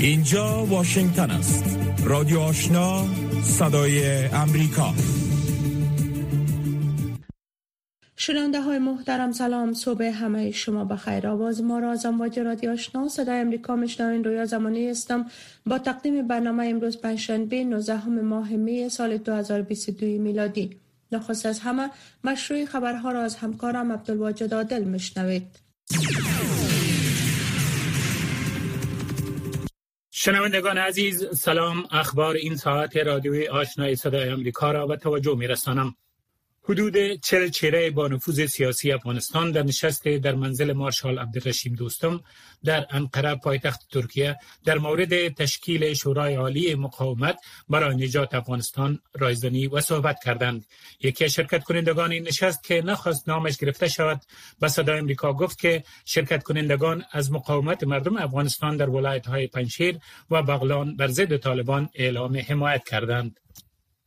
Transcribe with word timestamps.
اینجا 0.00 0.64
واشنگتن 0.64 1.30
است. 1.30 1.64
رادیو 2.04 2.38
آشنا 2.38 3.04
صدای 3.42 4.24
امریکا. 4.26 4.94
شنونده 8.16 8.60
های 8.60 8.78
محترم 8.78 9.32
سلام. 9.32 9.72
صبح 9.72 10.04
همه 10.04 10.50
شما 10.50 10.84
بخیر 10.84 11.26
آواز 11.26 11.62
ما 11.62 11.78
را 11.78 11.90
از 11.90 12.06
امواج 12.06 12.38
رادیو 12.38 12.70
آشنا 12.70 13.08
صدای 13.08 13.40
امریکا 13.40 13.76
مشنوین 13.76 14.24
رویا 14.24 14.44
زمانی 14.44 14.88
هستم. 14.88 15.26
با 15.66 15.78
تقدیم 15.78 16.26
برنامه 16.26 16.66
امروز 16.66 17.00
پنجشنبه 17.00 17.64
19 17.64 18.08
ماه 18.08 18.50
می 18.50 18.88
سال 18.88 19.16
2022 19.16 20.06
میلادی. 20.06 20.76
نخست 21.12 21.46
از 21.46 21.60
همه 21.60 21.90
مشروع 22.24 22.64
خبرها 22.64 23.12
را 23.12 23.22
از 23.22 23.36
همکارم 23.36 23.92
عبدالواجد 23.92 24.54
عادل 24.54 24.84
مشنوید 24.84 25.46
شنوندگان 30.28 30.78
عزیز 30.78 31.26
سلام 31.38 31.84
اخبار 31.90 32.34
این 32.34 32.56
ساعت 32.56 32.96
رادیوی 32.96 33.48
آشنای 33.48 33.96
صدای 33.96 34.28
امریکا 34.28 34.72
را 34.72 34.86
به 34.86 34.96
توجه 34.96 35.36
می 35.36 35.46
رسانم. 35.46 35.94
حدود 36.70 37.20
چل 37.20 37.48
چهره 37.48 37.90
با 37.90 38.08
نفوذ 38.08 38.46
سیاسی 38.46 38.92
افغانستان 38.92 39.50
در 39.50 39.62
نشست 39.62 40.08
در 40.08 40.34
منزل 40.34 40.72
مارشال 40.72 41.18
عبدالرشیم 41.18 41.74
دوستم 41.74 42.20
در 42.64 42.86
انقره 42.90 43.34
پایتخت 43.34 43.80
ترکیه 43.90 44.36
در 44.64 44.78
مورد 44.78 45.28
تشکیل 45.28 45.94
شورای 45.94 46.34
عالی 46.34 46.74
مقاومت 46.74 47.38
برای 47.68 47.96
نجات 47.96 48.34
افغانستان 48.34 49.00
رایزنی 49.14 49.66
و 49.66 49.80
صحبت 49.80 50.16
کردند. 50.24 50.64
یکی 51.00 51.24
از 51.24 51.32
شرکت 51.32 51.64
کنندگان 51.64 52.12
این 52.12 52.22
نشست 52.22 52.64
که 52.64 52.82
نخواست 52.82 53.28
نامش 53.28 53.56
گرفته 53.56 53.88
شود 53.88 54.20
به 54.60 54.68
صدای 54.68 54.98
امریکا 54.98 55.32
گفت 55.32 55.58
که 55.58 55.84
شرکت 56.04 56.42
کنندگان 56.42 57.04
از 57.12 57.32
مقاومت 57.32 57.84
مردم 57.84 58.16
افغانستان 58.16 58.76
در 58.76 58.90
ولایت 58.90 59.26
های 59.26 59.46
پنشیر 59.46 59.98
و 60.30 60.42
بغلان 60.42 60.96
بر 60.96 61.08
ضد 61.08 61.36
طالبان 61.36 61.88
اعلام 61.94 62.36
حمایت 62.36 62.84
کردند. 62.84 63.40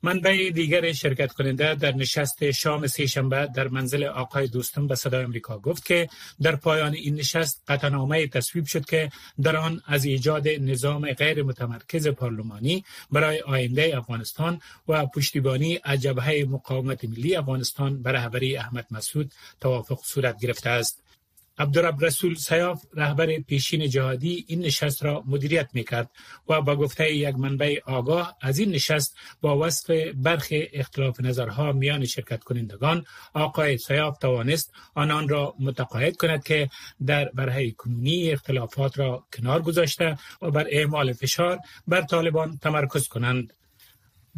منبع 0.04 0.50
دیگر 0.50 0.92
شرکت 0.92 1.32
کننده 1.34 1.76
در 1.76 1.96
نشست 1.96 2.52
شام 2.52 2.88
شنبه 2.88 3.50
در 3.56 3.68
منزل 3.68 4.04
آقای 4.04 4.48
دوستم 4.48 4.88
به 4.88 4.96
صدای 4.96 5.24
امریکا 5.24 5.60
گفت 5.60 5.86
که 5.86 6.10
در 6.42 6.56
پایان 6.56 6.94
این 6.94 7.16
نشست 7.16 7.62
قطعنامه 7.68 8.28
تصویب 8.28 8.66
شد 8.66 8.86
که 8.86 9.12
در 9.42 9.56
آن 9.58 9.82
از 9.86 10.06
ایجاد 10.06 10.48
نظام 10.48 11.14
غیر 11.14 11.44
متمرکز 11.44 12.08
پارلمانی 12.08 12.84
برای 13.12 13.40
آینده 13.40 13.98
افغانستان 13.98 14.62
و 14.88 15.06
پشتیبانی 15.06 15.80
از 15.84 16.02
جبهه 16.02 16.46
مقاومت 16.50 17.06
ملی 17.06 17.36
افغانستان 17.36 18.02
بر 18.02 18.12
رهبری 18.12 18.58
احمد 18.58 18.86
مسعود 18.92 19.32
توافق 19.62 20.00
صورت 20.04 20.40
گرفته 20.40 20.70
است. 20.70 21.11
عبدالرب 21.58 22.06
رسول 22.06 22.36
سیاف 22.36 22.86
رهبر 22.94 23.40
پیشین 23.40 23.90
جهادی 23.90 24.46
این 24.48 24.60
نشست 24.60 25.06
را 25.06 25.24
مدیریت 25.28 25.70
می‌کرد 25.74 26.10
و 26.50 26.62
با 26.62 26.76
گفته 26.76 27.14
یک 27.14 27.36
منبع 27.36 27.80
آگاه 27.86 28.38
از 28.42 28.60
این 28.60 28.72
نشست 28.72 29.18
با 29.42 29.58
وصف 29.58 29.90
برخی 30.16 30.68
اختلاف 30.74 31.22
نظرها 31.22 31.72
میان 31.72 32.06
شرکت 32.06 32.44
کنندگان 32.44 33.06
آقای 33.34 33.78
سیاف 33.78 34.18
توانست 34.18 34.74
آنان 34.96 35.30
را 35.30 35.56
متقاعد 35.60 36.18
کند 36.18 36.44
که 36.44 36.70
در 37.06 37.30
برهه 37.34 37.72
کنونی 37.72 38.32
اختلافات 38.32 39.00
را 39.00 39.26
کنار 39.34 39.62
گذاشته 39.62 40.18
و 40.42 40.52
بر 40.52 40.68
اعمال 40.70 41.14
فشار 41.14 41.60
بر 41.88 42.02
طالبان 42.02 42.58
تمرکز 42.58 43.08
کنند. 43.08 43.54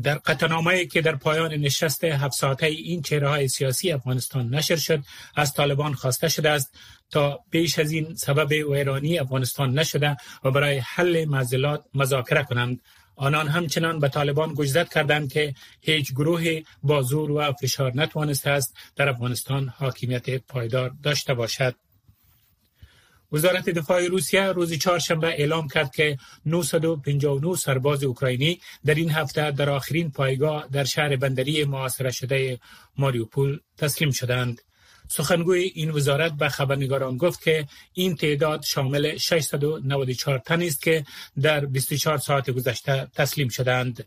در 0.02 0.16
قطعنامه 0.16 0.86
که 0.86 1.02
در 1.02 1.16
پایان 1.16 1.53
نشست 1.53 2.03
هفت 2.03 2.33
ساعته 2.33 2.66
این 2.66 3.02
چهره 3.02 3.30
های 3.30 3.47
سیاسی 3.47 3.91
افغانستان 3.91 4.55
نشر 4.55 4.75
شد 4.75 5.03
از 5.35 5.53
طالبان 5.53 5.94
خواسته 5.94 6.30
شده 6.30 6.50
است 6.50 6.77
تا 7.09 7.39
بیش 7.50 7.80
از 7.80 7.91
این 7.91 8.16
سبب 8.16 8.52
ویرانی 8.52 9.19
افغانستان 9.19 9.80
نشده 9.80 10.17
و 10.44 10.52
برای 10.52 10.77
حل 10.77 11.25
معضلات 11.25 11.85
مذاکره 11.94 12.44
کنند. 12.44 12.81
آنان 13.16 13.47
همچنان 13.47 14.00
به 14.00 14.09
طالبان 14.09 14.53
گجزت 14.53 14.94
کردند 14.94 15.31
که 15.31 15.56
هیچ 15.81 16.12
گروه 16.12 16.62
با 16.84 17.01
زور 17.01 17.31
و 17.31 17.53
فشار 17.53 17.91
نتوانسته 17.96 18.50
است 18.50 18.78
در 18.96 19.09
افغانستان 19.09 19.73
حاکمیت 19.78 20.38
پایدار 20.38 20.91
داشته 21.03 21.34
باشد. 21.34 21.75
وزارت 23.33 23.69
دفاع 23.69 24.07
روسیه 24.07 24.44
روز 24.44 24.73
چهارشنبه 24.73 25.27
اعلام 25.27 25.67
کرد 25.67 25.95
که 25.95 26.17
959 26.45 27.55
سرباز 27.55 28.03
اوکراینی 28.03 28.59
در 28.85 28.95
این 28.95 29.11
هفته 29.11 29.51
در 29.51 29.69
آخرین 29.69 30.11
پایگاه 30.11 30.67
در 30.71 30.83
شهر 30.83 31.16
بندری 31.16 31.66
محاصره 31.66 32.11
شده 32.11 32.59
ماریوپول 32.97 33.59
تسلیم 33.77 34.11
شدند. 34.11 34.61
سخنگوی 35.07 35.72
این 35.75 35.91
وزارت 35.91 36.31
به 36.31 36.49
خبرنگاران 36.49 37.17
گفت 37.17 37.41
که 37.41 37.67
این 37.93 38.16
تعداد 38.16 38.63
شامل 38.63 39.17
694 39.17 40.38
تن 40.38 40.61
است 40.61 40.81
که 40.81 41.05
در 41.41 41.66
24 41.66 42.17
ساعت 42.17 42.49
گذشته 42.49 43.07
تسلیم 43.16 43.47
شدند. 43.47 44.05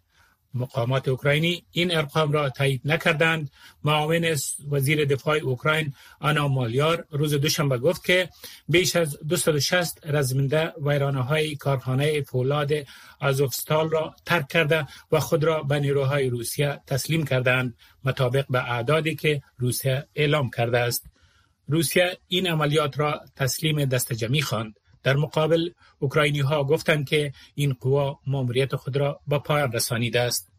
مقامات 0.57 1.09
اوکراینی. 1.09 1.65
این 1.73 1.97
ارقام 1.97 2.33
را 2.33 2.51
تایید 2.51 2.81
نکردند. 2.85 3.51
معاون 3.85 4.37
وزیر 4.71 5.05
دفاع 5.05 5.37
اوکراین 5.37 5.93
آنا 6.21 6.49
مالیار 6.49 7.07
روز 7.11 7.35
دوشنبه 7.35 7.79
گفت 7.79 8.05
که 8.05 8.29
بیش 8.69 8.97
از 8.97 9.19
260 9.29 10.01
رزمنده 10.05 10.73
ویرانه 10.83 11.23
های 11.23 11.57
کارخانه 11.57 12.23
فولاد 12.23 12.73
آزوفستال 13.21 13.91
را 13.91 14.15
ترک 14.27 14.49
کرده 14.49 14.87
و 15.13 15.21
خود 15.21 15.45
را 15.45 15.63
به 15.63 15.81
نیروهای 15.81 16.29
روسیه 16.29 16.81
تسلیم 16.87 17.25
کردند. 17.25 17.75
مطابق 18.05 18.47
به 18.51 18.73
اعدادی 18.73 19.15
که 19.15 19.43
روسیه 19.59 20.07
اعلام 20.15 20.51
کرده 20.51 20.79
است. 20.79 21.07
روسیه 21.69 22.19
این 22.29 22.47
عملیات 22.47 22.99
را 22.99 23.21
تسلیم 23.37 23.85
دست 23.85 24.13
جمعی 24.13 24.41
خواند. 24.43 24.75
در 25.03 25.17
مقابل 25.17 25.71
اوکراینی 25.99 26.41
ها 26.41 26.65
گفتند 26.65 27.09
که 27.09 27.33
این 27.55 27.77
قوا 27.81 28.19
ماموریت 28.27 28.77
خود 28.77 28.97
را 28.97 29.21
به 29.27 29.39
پایان 29.39 29.73
رسانیده 29.73 30.21
است. 30.21 30.57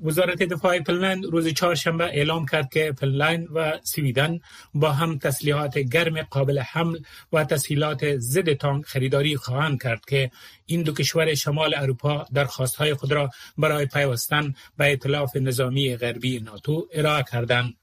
وزارت 0.00 0.42
دفاع 0.42 0.82
فنلند 0.82 1.24
روز 1.24 1.48
چهارشنبه 1.48 2.04
اعلام 2.04 2.46
کرد 2.46 2.68
که 2.68 2.94
فنلند 2.98 3.48
و 3.54 3.78
سویدن 3.82 4.38
با 4.74 4.92
هم 4.92 5.18
تسلیحات 5.18 5.78
گرم 5.78 6.22
قابل 6.22 6.58
حمل 6.58 6.98
و 7.32 7.44
تسهیلات 7.44 8.16
ضد 8.18 8.52
تانک 8.52 8.84
خریداری 8.84 9.36
خواهند 9.36 9.82
کرد 9.82 10.04
که 10.04 10.30
این 10.66 10.82
دو 10.82 10.92
کشور 10.92 11.34
شمال 11.34 11.74
اروپا 11.74 12.26
درخواستهای 12.32 12.94
خود 12.94 13.12
را 13.12 13.30
برای 13.58 13.86
پیوستن 13.86 14.54
به 14.76 14.84
ائتلاف 14.84 15.36
نظامی 15.36 15.96
غربی 15.96 16.40
ناتو 16.40 16.88
ارائه 16.92 17.24
کردند. 17.32 17.74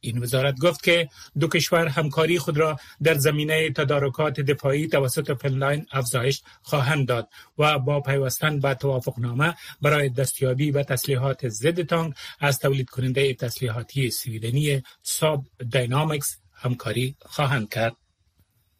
این 0.00 0.18
وزارت 0.18 0.60
گفت 0.60 0.82
که 0.82 1.08
دو 1.38 1.48
کشور 1.48 1.86
همکاری 1.86 2.38
خود 2.38 2.58
را 2.58 2.76
در 3.02 3.14
زمینه 3.14 3.70
تدارکات 3.70 4.40
دفاعی 4.40 4.88
توسط 4.88 5.32
فنلاند 5.42 5.86
افزایش 5.92 6.42
خواهند 6.62 7.08
داد 7.08 7.28
و 7.58 7.78
با 7.78 8.00
پیوستن 8.00 8.60
به 8.60 8.74
توافقنامه 8.74 9.54
برای 9.82 10.08
دستیابی 10.08 10.72
به 10.72 10.84
تسلیحات 10.84 11.48
ضد 11.48 11.82
تانک 11.82 12.14
از 12.40 12.58
تولید 12.58 12.90
کننده 12.90 13.34
تسلیحاتی 13.34 14.10
سویدنی 14.10 14.82
ساب 15.02 15.44
داینامیکس 15.72 16.36
همکاری 16.54 17.16
خواهند 17.26 17.68
کرد. 17.68 17.96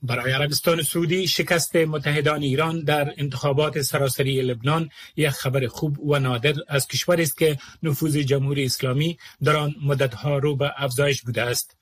برای 0.03 0.33
عربستان 0.33 0.83
سعودی 0.83 1.27
شکست 1.27 1.77
متحدان 1.77 2.43
ایران 2.43 2.81
در 2.84 3.15
انتخابات 3.16 3.83
سراسری 3.83 4.43
لبنان 4.43 4.88
یک 5.16 5.28
خبر 5.28 5.66
خوب 5.66 6.00
و 6.00 6.19
نادر 6.19 6.55
از 6.69 6.88
کشوری 6.88 7.22
است 7.22 7.38
که 7.38 7.59
نفوذ 7.83 8.16
جمهوری 8.16 8.65
اسلامی 8.65 9.19
در 9.43 9.56
آن 9.56 9.75
مدتها 9.83 10.39
رو 10.39 10.56
به 10.56 10.72
افزایش 10.77 11.22
بوده 11.22 11.43
است. 11.43 11.77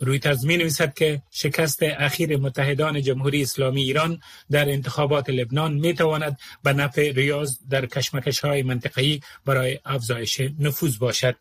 روی 0.00 0.20
می 0.42 0.56
نویسد 0.56 0.94
که 0.94 1.22
شکست 1.30 1.82
اخیر 1.82 2.36
متحدان 2.36 3.02
جمهوری 3.02 3.42
اسلامی 3.42 3.82
ایران 3.82 4.20
در 4.50 4.68
انتخابات 4.68 5.30
لبنان 5.30 5.74
می 5.74 5.94
تواند 5.94 6.38
به 6.62 6.72
نفع 6.72 7.12
ریاض 7.12 7.58
در 7.70 7.86
کشمکش 7.86 8.40
های 8.40 8.62
منطقه‌ای 8.62 9.20
برای 9.44 9.78
افزایش 9.84 10.40
نفوذ 10.58 10.98
باشد. 10.98 11.36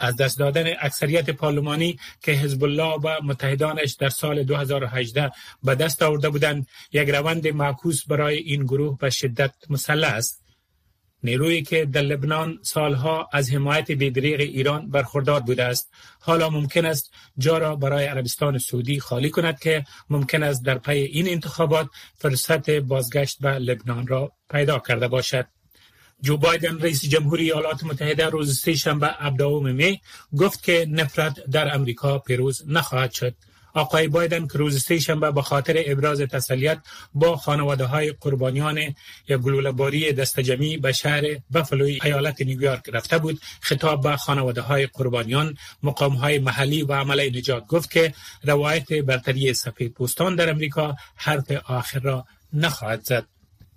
از 0.00 0.16
دست 0.16 0.38
دادن 0.38 0.64
اکثریت 0.80 1.30
پارلمانی 1.30 1.98
که 2.22 2.32
حزب 2.32 2.64
الله 2.64 2.94
و 2.94 3.16
متحدانش 3.22 3.92
در 3.92 4.08
سال 4.08 4.42
2018 4.42 5.30
به 5.62 5.74
دست 5.74 6.02
آورده 6.02 6.28
بودند 6.28 6.66
یک 6.92 7.08
روند 7.08 7.48
معکوس 7.48 8.06
برای 8.06 8.36
این 8.36 8.64
گروه 8.64 8.98
به 8.98 9.10
شدت 9.10 9.54
مسلح 9.70 10.08
است. 10.08 10.40
نیرویی 11.22 11.62
که 11.62 11.84
در 11.84 12.02
لبنان 12.02 12.58
سالها 12.62 13.28
از 13.32 13.50
حمایت 13.50 13.90
بیدریغ 13.90 14.40
ایران 14.40 14.90
برخوردار 14.90 15.40
بوده 15.40 15.64
است. 15.64 15.90
حالا 16.20 16.50
ممکن 16.50 16.86
است 16.86 17.10
جا 17.38 17.58
را 17.58 17.76
برای 17.76 18.06
عربستان 18.06 18.58
سعودی 18.58 19.00
خالی 19.00 19.30
کند 19.30 19.58
که 19.58 19.84
ممکن 20.10 20.42
است 20.42 20.64
در 20.64 20.78
پی 20.78 20.98
این 20.98 21.28
انتخابات 21.28 21.88
فرصت 22.18 22.70
بازگشت 22.70 23.38
به 23.40 23.50
لبنان 23.50 24.06
را 24.06 24.32
پیدا 24.50 24.78
کرده 24.78 25.08
باشد. 25.08 25.46
جو 26.22 26.36
بایدن 26.36 26.78
رئیس 26.78 27.04
جمهوری 27.04 27.44
ایالات 27.44 27.84
متحده 27.84 28.26
روز 28.26 28.60
سه 28.60 28.74
شنبه 28.74 29.06
17 29.06 29.72
می 29.72 30.00
گفت 30.38 30.62
که 30.62 30.86
نفرت 30.90 31.44
در 31.50 31.74
امریکا 31.74 32.18
پیروز 32.18 32.62
نخواهد 32.66 33.12
شد. 33.12 33.34
آقای 33.74 34.08
بایدن 34.08 34.46
که 34.46 34.58
روز 34.58 34.82
سه 34.82 34.98
شنبه 34.98 35.30
به 35.30 35.42
خاطر 35.42 35.82
ابراز 35.86 36.20
تسلیت 36.20 36.78
با 37.14 37.36
خانواده 37.36 37.84
های 37.84 38.12
قربانیان 38.20 38.78
یا 39.28 39.38
گلوله‌باری 39.38 40.12
دستجمعی 40.12 40.76
به 40.76 40.92
شهر 40.92 41.22
بفلوی 41.54 41.98
ایالت 42.04 42.42
نیویورک 42.42 42.82
رفته 42.92 43.18
بود 43.18 43.40
خطاب 43.60 44.02
به 44.02 44.16
خانواده 44.16 44.60
های 44.60 44.86
قربانیان 44.86 45.56
مقام 45.82 46.12
های 46.12 46.38
محلی 46.38 46.82
و 46.82 46.92
عمله 46.92 47.30
نجات 47.30 47.66
گفت 47.66 47.90
که 47.90 48.14
روایت 48.44 48.92
برتری 48.92 49.54
سفید 49.54 49.92
پوستان 49.92 50.34
در 50.34 50.50
امریکا 50.50 50.96
حرف 51.16 51.50
آخر 51.50 51.98
را 51.98 52.24
نخواهد 52.52 53.04
زد 53.04 53.26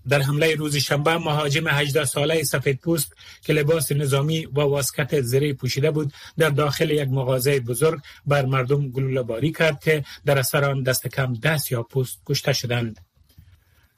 در 0.09 0.21
حمله 0.21 0.55
روز 0.55 0.75
شنبه 0.75 1.17
مهاجم 1.17 1.67
18 1.67 2.05
ساله 2.05 2.43
سفید 2.43 2.79
پوست 2.79 3.15
که 3.41 3.53
لباس 3.53 3.91
نظامی 3.91 4.45
و 4.45 4.61
واسکت 4.61 5.21
زری 5.21 5.53
پوشیده 5.53 5.91
بود 5.91 6.13
در 6.37 6.49
داخل 6.49 6.91
یک 6.91 7.09
مغازه 7.09 7.59
بزرگ 7.59 7.99
بر 8.25 8.45
مردم 8.45 8.89
گلوله 8.89 9.21
باری 9.21 9.51
کرد 9.51 9.83
که 9.83 10.05
در 10.25 10.39
اثر 10.39 10.65
آن 10.65 10.83
دست 10.83 11.07
کم 11.07 11.33
ده 11.33 11.57
یا 11.71 11.83
پوست 11.83 12.21
کشته 12.25 12.53
شدند 12.53 12.99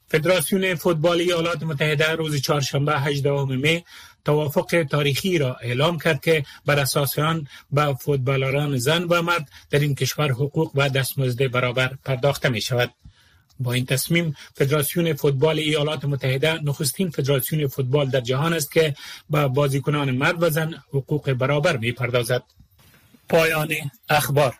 فدراسیون 0.07 0.75
فوتبال 0.75 1.19
ایالات 1.19 1.63
متحده 1.63 2.11
روز 2.11 2.41
چهارشنبه 2.41 2.99
18 2.99 3.45
می 3.45 3.83
توافق 4.25 4.85
تاریخی 4.89 5.37
را 5.37 5.55
اعلام 5.55 5.99
کرد 5.99 6.21
که 6.21 6.45
بر 6.65 6.79
اساس 6.79 7.19
آن 7.19 7.47
به 7.71 7.93
فوتبالران 7.93 8.77
زن 8.77 9.03
و 9.03 9.21
مرد 9.21 9.49
در 9.69 9.79
این 9.79 9.95
کشور 9.95 10.31
حقوق 10.31 10.71
و 10.75 10.89
دستمزد 10.89 11.51
برابر 11.51 11.97
پرداخته 12.05 12.49
می 12.49 12.61
شود. 12.61 12.91
با 13.59 13.73
این 13.73 13.85
تصمیم 13.85 14.35
فدراسیون 14.55 15.13
فوتبال 15.13 15.59
ایالات 15.59 16.05
متحده 16.05 16.63
نخستین 16.63 17.09
فدراسیون 17.09 17.67
فوتبال 17.67 18.09
در 18.09 18.21
جهان 18.21 18.53
است 18.53 18.71
که 18.71 18.95
به 19.29 19.47
بازیکنان 19.47 20.11
مرد 20.11 20.43
و 20.43 20.49
زن 20.49 20.73
حقوق 20.93 21.33
برابر 21.33 21.77
می 21.77 21.91
پردازد. 21.91 22.43
پایان 23.29 23.69
اخبار 24.09 24.55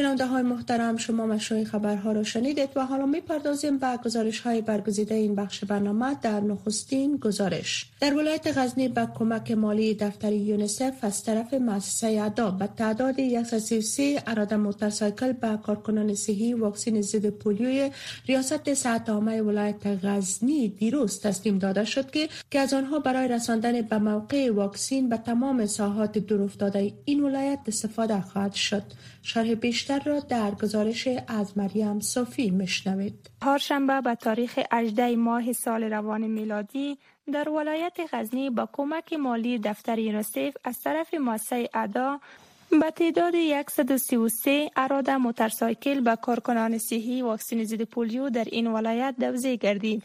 شنونده 0.00 0.26
های 0.26 0.42
محترم 0.42 0.96
شما 0.96 1.26
مشروع 1.26 1.64
خبرها 1.64 2.12
را 2.12 2.22
شنیدید 2.22 2.68
و 2.76 2.86
حالا 2.86 3.06
می 3.06 3.20
پردازیم 3.20 3.78
به 3.78 3.98
گزارش 4.04 4.40
های 4.40 4.60
برگزیده 4.60 5.14
این 5.14 5.34
بخش 5.34 5.64
برنامه 5.64 6.14
در 6.22 6.40
نخستین 6.40 7.16
گزارش. 7.16 7.86
در 8.00 8.14
ولایت 8.14 8.58
غزنی 8.58 8.88
به 8.88 9.08
کمک 9.14 9.50
مالی 9.50 9.94
دفتر 9.94 10.32
یونیسف 10.32 10.92
از 11.02 11.24
طرف 11.24 11.54
مؤسسه 11.54 12.20
ادا 12.22 12.50
به 12.50 12.68
تعداد 12.76 13.44
133 13.44 14.22
اراده 14.26 14.56
موتورسایکل 14.56 15.32
به 15.32 15.58
کارکنان 15.62 16.14
صحی 16.14 16.54
واکسین 16.54 17.02
ضد 17.02 17.26
پولیوی 17.26 17.90
ریاست 18.26 18.74
صحت 18.74 19.08
عامه 19.08 19.42
ولایت 19.42 20.04
غزنی 20.04 20.68
دیروز 20.68 21.20
تسلیم 21.20 21.58
داده 21.58 21.84
شد 21.84 22.10
که 22.10 22.28
که 22.50 22.58
از 22.58 22.74
آنها 22.74 22.98
برای 22.98 23.28
رساندن 23.28 23.82
به 23.82 23.98
موقع 23.98 24.52
واکسین 24.52 25.08
به 25.08 25.16
تمام 25.16 25.66
ساحات 25.66 26.18
دورافتاده 26.18 26.92
این 27.04 27.22
ولایت 27.24 27.58
استفاده 27.66 28.20
خواهد 28.20 28.54
شد. 28.54 28.82
شرح 29.22 29.54
بیشتر 29.54 29.98
را 29.98 30.20
در 30.20 30.50
گزارش 30.50 31.08
از 31.28 31.58
مریم 31.58 32.00
صوفی 32.00 32.50
مشنوید. 32.50 33.30
چهارشنبه 33.40 34.00
به 34.00 34.14
تاریخ 34.14 34.58
18 34.72 35.16
ماه 35.16 35.52
سال 35.52 35.82
روان 35.84 36.26
میلادی 36.26 36.98
در 37.32 37.48
ولایت 37.48 37.98
غزنی 38.12 38.50
با 38.50 38.68
کمک 38.72 39.12
مالی 39.12 39.58
دفتر 39.58 39.98
یونیسف 39.98 40.56
از 40.64 40.80
طرف 40.80 41.14
مؤسسه 41.14 41.68
ادا 41.74 42.20
به 42.70 42.90
تعداد 42.90 43.34
133 43.68 44.70
اراده 44.76 45.16
موتورسایکل 45.16 46.00
به 46.00 46.16
کارکنان 46.16 46.78
صحی 46.78 47.22
واکسن 47.22 47.64
ضد 47.64 47.82
پولیو 47.82 48.30
در 48.30 48.44
این 48.44 48.66
ولایت 48.66 49.14
دوزه 49.20 49.56
گردید 49.56 50.02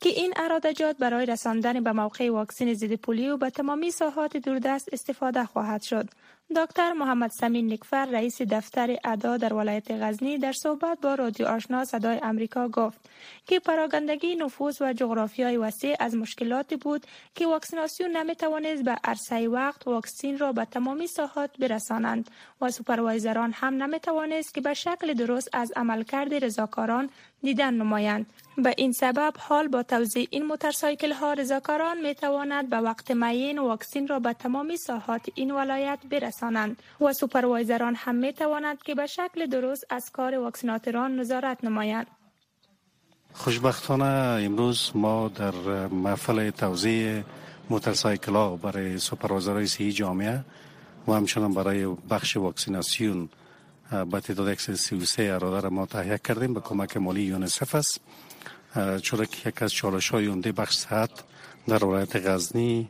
که 0.00 0.08
این 0.08 0.32
ارادجات 0.36 0.96
برای 0.96 1.26
رساندن 1.26 1.84
به 1.84 1.92
موقع 1.92 2.30
واکسن 2.30 2.74
ضد 2.74 2.94
پولیو 2.94 3.36
به 3.36 3.50
تمامی 3.50 3.90
ساحات 3.90 4.36
دوردست 4.36 4.88
استفاده 4.92 5.44
خواهد 5.44 5.82
شد 5.82 6.08
دکتر 6.50 6.92
محمد 6.92 7.30
سمین 7.30 7.72
نکفر 7.72 8.04
رئیس 8.04 8.42
دفتر 8.42 8.96
ادا 9.04 9.36
در 9.36 9.54
ولایت 9.54 9.90
غزنی 9.90 10.38
در 10.38 10.52
صحبت 10.52 11.00
با 11.00 11.14
رادیو 11.14 11.46
آشنا 11.46 11.84
صدای 11.84 12.20
امریکا 12.22 12.68
گفت 12.68 13.10
که 13.46 13.60
پراگندگی 13.60 14.34
نفوذ 14.34 14.82
و 14.82 14.92
جغرافیای 14.92 15.56
وسیع 15.56 15.96
از 16.00 16.14
مشکلاتی 16.14 16.76
بود 16.76 17.06
که 17.34 17.46
واکسیناسیون 17.46 18.16
نمی 18.16 18.34
توانست 18.34 18.82
به 18.82 18.96
عرصه 19.04 19.48
وقت 19.48 19.86
واکسین 19.86 20.38
را 20.38 20.52
به 20.52 20.64
تمامی 20.64 21.06
ساحات 21.06 21.50
برسانند 21.58 22.30
و 22.60 22.70
سوپروایزران 22.70 23.52
هم 23.52 23.82
نمی 23.82 24.00
توانست 24.00 24.54
که 24.54 24.60
به 24.60 24.74
شکل 24.74 25.14
درست 25.14 25.48
از 25.52 25.72
عملکرد 25.76 26.44
رضاکاران 26.44 27.10
دیدن 27.44 27.74
نمایند. 27.74 28.26
به 28.58 28.74
این 28.76 28.92
سبب 28.92 29.32
حال 29.38 29.68
با 29.68 29.82
توزیع 29.82 30.28
این 30.30 30.44
موتورسایکل 30.46 31.12
ها 31.12 31.32
رضاکاران 31.32 32.00
می 32.00 32.14
تواند 32.14 32.70
به 32.70 32.76
وقت 32.76 33.10
معین 33.10 33.58
واکسین 33.58 34.08
را 34.08 34.18
به 34.18 34.32
تمامی 34.32 34.76
ساحات 34.76 35.22
این 35.34 35.50
ولایت 35.50 35.98
برسانند 36.10 36.82
و 37.00 37.12
سوپروایزران 37.12 37.94
هم 37.94 38.14
می 38.14 38.32
توانند 38.32 38.82
که 38.82 38.94
به 38.94 39.06
شکل 39.06 39.46
درست 39.46 39.86
از 39.90 40.10
کار 40.10 40.38
واکسیناتوران 40.38 41.20
نظارت 41.20 41.64
نمایند. 41.64 42.06
خوشبختانه 43.32 44.44
امروز 44.44 44.90
ما 44.94 45.28
در 45.28 45.54
محفل 45.86 46.50
توزیع 46.50 47.22
موتورسایکل 47.70 48.32
ها 48.32 48.56
برای 48.56 48.98
سوپروایزرهای 48.98 49.66
صحی 49.66 49.92
جامعه 49.92 50.44
و 51.08 51.12
همچنان 51.12 51.54
برای 51.54 51.86
بخش 52.10 52.36
واکسیناسیون 52.36 53.28
به 53.90 54.20
تعداد 54.20 54.58
133 54.58 55.22
اراده 55.22 55.60
را 55.60 55.70
ما 55.70 55.86
تهیه 55.86 56.18
کردیم 56.18 56.54
به 56.54 56.60
کمک 56.60 56.96
مالی 56.96 57.22
یونیسف 57.22 57.74
است 57.74 58.00
چرا 59.02 59.24
که 59.24 59.48
یک 59.48 59.62
از 59.62 59.72
چالش 59.72 60.08
های 60.08 60.26
عمده 60.26 60.52
بخش 60.52 60.76
صحت 60.76 61.10
در 61.68 61.84
ولایت 61.84 62.16
غزنی 62.16 62.88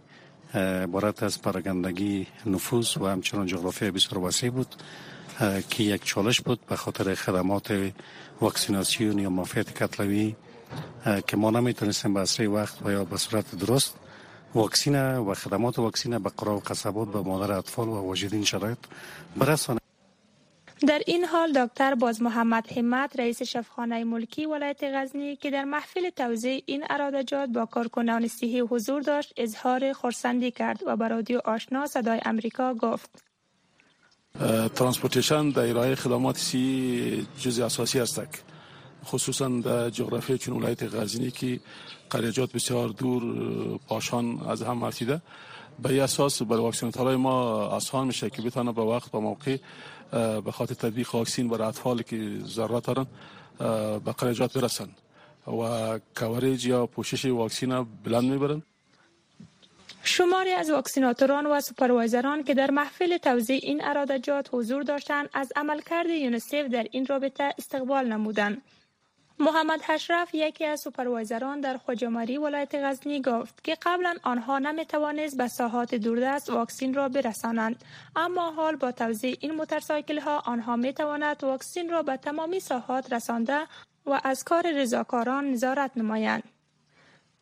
عبارت 0.55 1.23
از 1.23 1.43
پراگندگی 1.43 2.27
نفوذ 2.47 2.97
و 2.97 3.07
همچنان 3.07 3.47
جغرافی 3.47 3.91
بسیار 3.91 4.19
وسیع 4.19 4.51
بود 4.51 4.75
که 5.71 5.83
یک 5.83 6.05
چالش 6.05 6.41
بود 6.41 6.67
به 6.67 6.77
خاطر 6.77 7.15
خدمات 7.15 7.93
واکسیناسیون 8.41 9.19
یا 9.19 9.31
مافیت 9.31 9.75
کتلوی 9.83 10.37
که 11.27 11.37
ما 11.37 11.51
نمی‌تونستیم 11.51 12.15
به 12.15 12.21
اسرع 12.21 12.49
وقت 12.49 12.87
و 12.87 12.91
یا 12.91 13.05
به 13.05 13.17
صورت 13.17 13.55
درست 13.55 13.95
واکسین 14.55 15.17
و 15.17 15.35
خدمات 15.35 15.79
واکسین 15.79 16.19
به 16.19 16.31
قرا 16.37 16.57
و 16.57 16.61
قصبات 16.61 17.09
به 17.09 17.21
مادر 17.21 17.53
اطفال 17.53 17.89
و 17.89 17.93
واجدین 17.93 18.45
شرایط 18.45 18.79
برسانه 19.37 19.84
در 20.89 21.03
این 21.07 21.25
حال 21.25 21.53
دکتر 21.53 21.95
باز 21.95 22.23
محمد 22.23 22.73
همت 22.73 23.21
رئیس 23.21 23.43
شفخانه 23.43 24.05
ملکی 24.05 24.47
ولایت 24.47 24.85
غزنی 24.85 25.37
که 25.37 25.51
در 25.51 25.65
محفل 25.65 26.11
توزیع 26.11 26.63
این 26.67 26.85
عراده‌جات 26.91 27.49
با 27.49 27.67
کارکنان 27.67 28.29
صحی 28.29 28.61
حضور 28.61 29.03
داشت 29.03 29.33
اظهار 29.37 29.93
خورسندی 29.93 30.51
کرد 30.51 30.81
و 30.87 30.97
به 30.97 31.09
رادیو 31.09 31.41
آشنا 31.45 31.87
صدای 31.87 32.21
امریکا 32.25 32.75
گفت. 32.75 33.11
transportation 34.75 35.51
در 35.51 35.69
ارائه 35.69 35.95
خدمات 35.95 36.39
صحی 36.39 37.27
جزء 37.41 37.67
اساسی 37.67 38.01
است 38.01 38.21
خصوصا 39.05 39.49
در 39.49 39.91
جغرافی 39.91 40.39
چون 40.39 40.57
ولایت 40.57 40.95
غزنی 40.95 41.31
که 41.31 41.61
قریجات 42.11 42.53
بسیار 42.53 42.89
دور 42.89 43.23
پاشان 43.89 44.41
از 44.49 44.63
هم 44.63 44.79
مرتیده 44.79 45.21
به 45.83 46.03
اساس 46.03 46.43
بر 46.43 46.57
واکسیناتورهای 46.57 47.17
ما 47.17 47.41
آسان 47.67 48.07
میشه 48.07 48.31
که 48.31 48.43
بتانه 48.43 48.73
به 48.73 48.83
وقت 48.83 49.15
و 49.15 49.21
موقع 49.21 49.57
به 50.41 50.53
خاطر 50.53 50.75
تطبیق 50.75 51.15
واکسین 51.15 51.49
برای 51.49 51.69
اطفال 51.69 52.03
که 52.03 52.39
ضرورت 52.45 52.87
دارن 52.87 53.07
به 53.99 54.13
قریجات 54.13 54.59
برسن 54.59 54.89
و 55.47 55.99
کوریج 56.17 56.67
یا 56.67 56.87
پوشش 56.87 57.25
واکسین 57.25 57.87
بلند 58.05 58.25
می‌برن. 58.25 58.63
شماری 60.07 60.51
از 60.51 60.71
واکسیناتوران 60.71 61.47
و 61.47 61.61
سوپروایزران 61.61 62.45
که 62.45 62.55
در 62.55 62.71
محفل 62.71 63.17
توزیع 63.17 63.61
این 63.63 63.85
ارادجات 63.85 64.49
حضور 64.53 64.83
داشتند 64.83 65.29
از 65.33 65.53
عملکرد 65.57 66.07
یونیسف 66.11 66.65
در 66.73 66.87
این 66.91 67.07
رابطه 67.07 67.55
استقبال 67.59 68.07
نمودند 68.13 68.63
محمد 69.39 69.83
حشرف 69.83 70.35
یکی 70.35 70.65
از 70.65 70.81
سوپروایزران 70.81 71.61
در 71.61 71.77
خوجماری 71.77 72.39
ولایت 72.39 72.75
غزنی 72.75 73.23
گفت 73.23 73.65
که 73.65 73.77
قبلا 73.83 74.15
آنها 74.23 74.59
نمی 74.59 74.85
توانست 74.85 75.37
به 75.37 75.49
ساحات 75.49 75.95
دوردست 75.95 76.51
واکسین 76.51 76.95
را 76.95 77.09
برسانند. 77.09 77.85
اما 78.17 78.51
حال 78.51 78.77
با 78.77 78.93
توزیع 78.93 79.37
این 79.41 79.55
موتورسایکل 79.55 80.19
ها 80.19 80.39
آنها 80.39 80.77
می 80.77 80.93
تواند 80.93 81.45
واکسین 81.45 81.91
را 81.91 82.03
به 82.03 82.17
تمامی 82.17 82.61
ساحات 82.61 83.13
رسانده 83.13 83.59
و 84.07 84.21
از 84.25 84.45
کار 84.45 84.65
رضاکاران 84.75 85.51
نظارت 85.51 85.91
نمایند. 85.97 86.43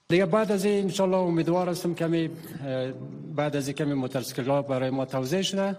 دیگه 0.08 0.26
بعد 0.26 0.52
از 0.52 0.64
این 0.64 0.84
انشالله 0.84 1.16
امیدوار 1.16 1.68
هستم 1.68 1.94
کمی 1.94 2.30
بعد 3.36 3.56
از 3.56 3.70
کمی 3.70 3.94
موتورسیکل 3.94 4.44
ها 4.44 4.62
برای 4.62 4.90
ما 4.90 5.04
توزیع 5.04 5.42
شده. 5.42 5.76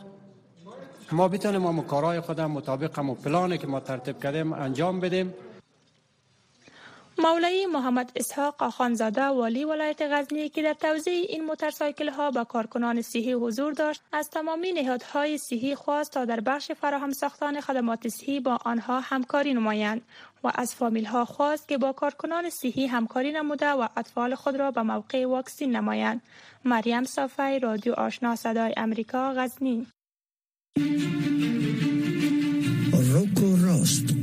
ما 1.11 1.27
بتونیم 1.27 1.61
ما 1.61 1.81
کارهای 1.81 2.19
خودم 2.19 2.51
مطابق 2.51 2.99
هم 2.99 3.15
پلانی 3.15 3.57
که 3.57 3.67
ما 3.67 3.79
ترتیب 3.79 4.19
کردیم 4.19 4.53
انجام 4.53 4.99
بدیم. 4.99 5.33
مولایی 7.17 7.65
محمد 7.65 8.11
اسحاق 8.15 8.63
آخانزاده 8.63 9.23
والی 9.23 9.65
ولایت 9.65 10.01
غزنی 10.01 10.49
که 10.49 10.61
در 10.61 10.73
توزیع 10.73 11.25
این 11.29 11.45
موتورسایکل 11.45 12.09
ها 12.09 12.31
با 12.31 12.43
کارکنان 12.43 13.01
صحی 13.01 13.33
حضور 13.33 13.73
داشت 13.73 14.01
از 14.11 14.29
تمامی 14.29 14.71
نهادهای 14.71 15.37
صحی 15.37 15.75
خواست 15.75 16.11
تا 16.11 16.25
در 16.25 16.39
بخش 16.39 16.71
فراهم 16.71 17.11
ساختن 17.11 17.61
خدمات 17.61 18.07
صحی 18.07 18.39
با 18.39 18.59
آنها 18.65 18.99
همکاری 18.99 19.53
نمایند 19.53 20.01
و 20.43 20.51
از 20.55 20.75
فامیل 20.75 21.05
ها 21.05 21.25
خواست 21.25 21.67
که 21.67 21.77
با 21.77 21.91
کارکنان 21.91 22.49
صحی 22.49 22.87
همکاری 22.87 23.31
نموده 23.31 23.69
و 23.69 23.87
اطفال 23.97 24.35
خود 24.35 24.55
را 24.55 24.71
به 24.71 24.81
موقع 24.81 25.25
واکسین 25.25 25.75
نمایند. 25.75 26.21
مریم 26.65 27.03
صافی 27.03 27.59
رادیو 27.59 27.93
آشنا 27.93 28.35
صدای 28.35 28.73
امریکا 28.77 29.33
غزنی. 29.33 29.87
روکو 33.13 33.55
راست. 33.65 34.22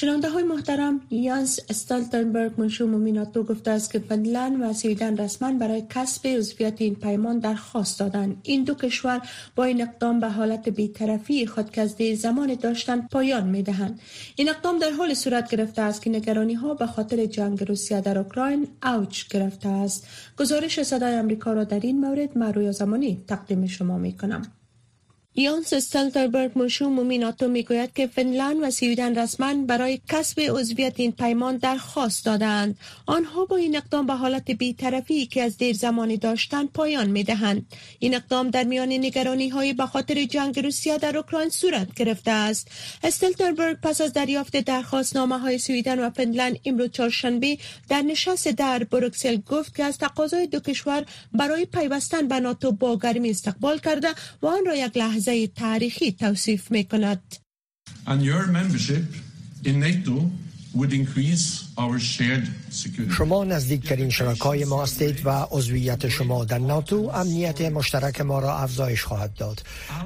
شنونده 0.00 0.30
های 0.30 0.42
محترم 0.42 1.00
یانس 1.10 1.58
استالتنبرگ 1.70 2.52
منشور 2.58 2.90
مومیناتو 2.90 3.42
گفته 3.42 3.70
است 3.70 3.92
که 3.92 3.98
فنلند 3.98 4.60
و 4.60 4.72
سویدن 4.72 5.16
رسما 5.16 5.52
برای 5.52 5.82
کسب 5.90 6.26
عضویت 6.26 6.74
این 6.78 6.94
پیمان 6.94 7.38
درخواست 7.38 8.00
دادند. 8.00 8.40
این 8.42 8.64
دو 8.64 8.74
کشور 8.74 9.20
با 9.56 9.64
این 9.64 9.82
اقدام 9.82 10.20
به 10.20 10.28
حالت 10.28 10.68
بیطرفی 10.68 11.46
خود 11.46 11.70
که 11.70 11.80
از 11.80 11.96
زمان 12.16 12.54
داشتن 12.54 13.00
پایان 13.00 13.46
می 13.46 13.62
دهند 13.62 14.00
این 14.36 14.48
اقدام 14.48 14.78
در 14.78 14.90
حال 14.90 15.14
صورت 15.14 15.50
گرفته 15.50 15.82
است 15.82 16.02
که 16.02 16.10
نگرانی 16.10 16.54
ها 16.54 16.74
به 16.74 16.86
خاطر 16.86 17.26
جنگ 17.26 17.68
روسیه 17.68 18.00
در 18.00 18.18
اوکراین 18.18 18.68
اوج 18.82 19.28
گرفته 19.28 19.68
است. 19.68 20.06
گزارش 20.38 20.82
صدای 20.82 21.14
امریکا 21.14 21.52
را 21.52 21.64
در 21.64 21.80
این 21.80 22.00
مورد 22.00 22.38
مرویا 22.38 22.72
زمانی 22.72 23.24
تقدیم 23.28 23.66
شما 23.66 23.98
می 23.98 24.12
کنم 24.12 24.42
یانس 25.34 25.72
استلتربرگ 25.72 26.58
مشروع 26.58 27.16
ناتو 27.16 27.48
می‌گوید 27.48 27.92
که 27.92 28.06
فنلند 28.06 28.56
و 28.62 28.70
سویدن 28.70 29.18
رسما 29.18 29.54
برای 29.54 30.00
کسب 30.08 30.40
عضویت 30.40 31.00
این 31.00 31.12
پیمان 31.12 31.56
درخواست 31.56 32.24
دادند. 32.24 32.78
آنها 33.06 33.44
با 33.44 33.56
این 33.56 33.76
اقدام 33.76 34.06
به 34.06 34.14
حالت 34.14 34.50
بیطرفی 34.50 35.26
که 35.26 35.42
از 35.42 35.56
دیر 35.56 35.76
زمانی 35.76 36.16
داشتند 36.16 36.72
پایان 36.72 37.10
می‌دهند. 37.10 37.66
این 37.98 38.14
اقدام 38.14 38.50
در 38.50 38.64
میان 38.64 38.88
نگرانی 38.88 39.48
های 39.48 39.72
به 39.72 39.86
خاطر 39.86 40.24
جنگ 40.24 40.60
روسیه 40.60 40.98
در 40.98 41.16
اوکراین 41.16 41.48
صورت 41.48 41.94
گرفته 41.94 42.30
است. 42.30 42.68
استلتربرگ 43.02 43.76
پس 43.82 44.00
از 44.00 44.12
دریافت 44.12 44.56
درخواست 44.56 45.16
نامه 45.16 45.38
های 45.38 45.58
سویدن 45.58 45.98
و 45.98 46.10
فنلند 46.10 46.58
امروز 46.64 46.90
چهارشنبه 46.90 47.58
در 47.88 48.02
نشست 48.02 48.48
در 48.48 48.84
بروکسل 48.84 49.36
گفت 49.36 49.76
که 49.76 49.84
از 49.84 49.98
تقاضای 49.98 50.46
دو 50.46 50.60
کشور 50.60 51.04
برای 51.32 51.64
پیوستن 51.64 52.28
به 52.28 52.40
ناتو 52.40 52.72
با 52.72 52.98
گرمی 52.98 53.30
استقبال 53.30 53.78
کرده 53.78 54.08
و 54.42 54.46
آن 54.46 54.66
را 54.66 54.76
یک 54.76 54.96
لحظه 55.20 55.46
تاریخی 55.46 56.12
توصیف 56.12 56.70
می 56.70 56.84
کند. 56.84 57.36
شما 63.18 63.44
نزدیکترین 63.44 64.10
شرکای 64.10 64.64
ما 64.64 64.82
هستید 64.82 65.26
و 65.26 65.30
عضویت 65.50 66.08
شما 66.08 66.44
در 66.44 66.58
ناتو 66.58 67.10
امنیت 67.14 67.60
مشترک 67.60 68.20
ما 68.20 68.38
را 68.38 68.58
افزایش 68.58 69.04
خواهد 69.04 69.34
داد. 69.34 69.62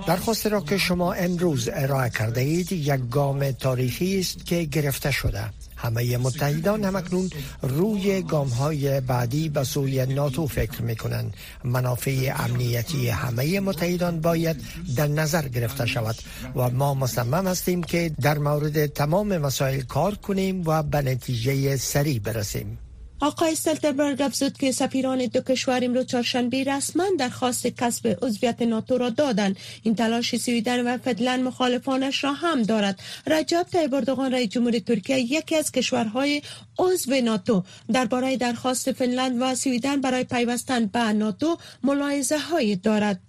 درخواست 0.07 0.47
را 0.47 0.61
که 0.61 0.79
شما 0.79 1.13
امروز 1.13 1.69
ارائه 1.73 2.11
کرده 2.11 2.41
اید 2.41 2.73
یک 2.73 3.01
گام 3.11 3.51
تاریخی 3.51 4.19
است 4.19 4.47
که 4.47 4.63
گرفته 4.63 5.11
شده. 5.11 5.51
همه 5.85 6.17
متحدان 6.17 6.85
همکنون 6.85 7.31
روی 7.63 8.23
گام 8.23 8.49
های 8.49 9.01
بعدی 9.01 9.49
به 9.49 9.65
سوی 9.65 10.07
ناتو 10.07 10.47
فکر 10.47 10.83
می 10.83 10.97
کنند 10.97 11.35
منافع 11.65 12.35
امنیتی 12.37 13.09
همه 13.09 13.61
متحدان 13.61 14.21
باید 14.21 14.57
در 14.97 15.07
نظر 15.07 15.49
گرفته 15.49 15.87
شود 15.87 16.17
و 16.57 16.71
ما 16.71 16.95
مصمم 16.95 17.47
هستیم 17.47 17.83
که 17.83 18.11
در 18.21 18.39
مورد 18.39 18.87
تمام 18.87 19.39
مسائل 19.39 19.81
کار 19.81 20.15
کنیم 20.15 20.63
و 20.67 20.83
به 20.83 21.03
نتیجه 21.03 21.77
سریع 21.77 22.19
برسیم. 22.19 22.79
آقای 23.25 23.53
استلتربرگ 23.53 24.23
افزود 24.23 24.59
که 24.59 24.73
سفیران 24.73 25.27
دو 25.27 25.41
کشور 25.41 25.85
امروز 25.85 26.07
چهارشنبه 26.07 26.65
رسما 26.65 27.05
درخواست 27.19 27.67
کسب 27.67 28.19
عضویت 28.23 28.63
ناتو 28.63 28.99
را 28.99 29.11
دادند 29.11 29.57
این 29.83 29.95
تلاش 29.95 30.37
سویدن 30.37 30.87
و 30.87 30.99
فدلند 30.99 31.45
مخالفانش 31.45 32.25
را 32.25 32.33
هم 32.33 32.63
دارد. 32.63 33.01
رجب 33.27 33.67
طیب 33.73 33.95
اردوغان 33.95 34.33
رئیس 34.33 34.49
جمهور 34.49 34.79
ترکیه 34.79 35.19
یکی 35.19 35.57
از 35.57 35.73
کشورهای 35.73 36.43
عضو 36.79 37.21
ناتو. 37.21 37.65
درباره 37.93 38.37
درخواست 38.37 38.93
فنلند 38.93 39.37
و 39.41 39.55
سویدن 39.55 40.01
برای 40.01 40.25
پیوستن 40.25 40.87
به 40.87 41.13
ناتو 41.13 41.59
ملاحظه 41.83 42.39
های 42.39 42.77
دارد. 42.77 43.21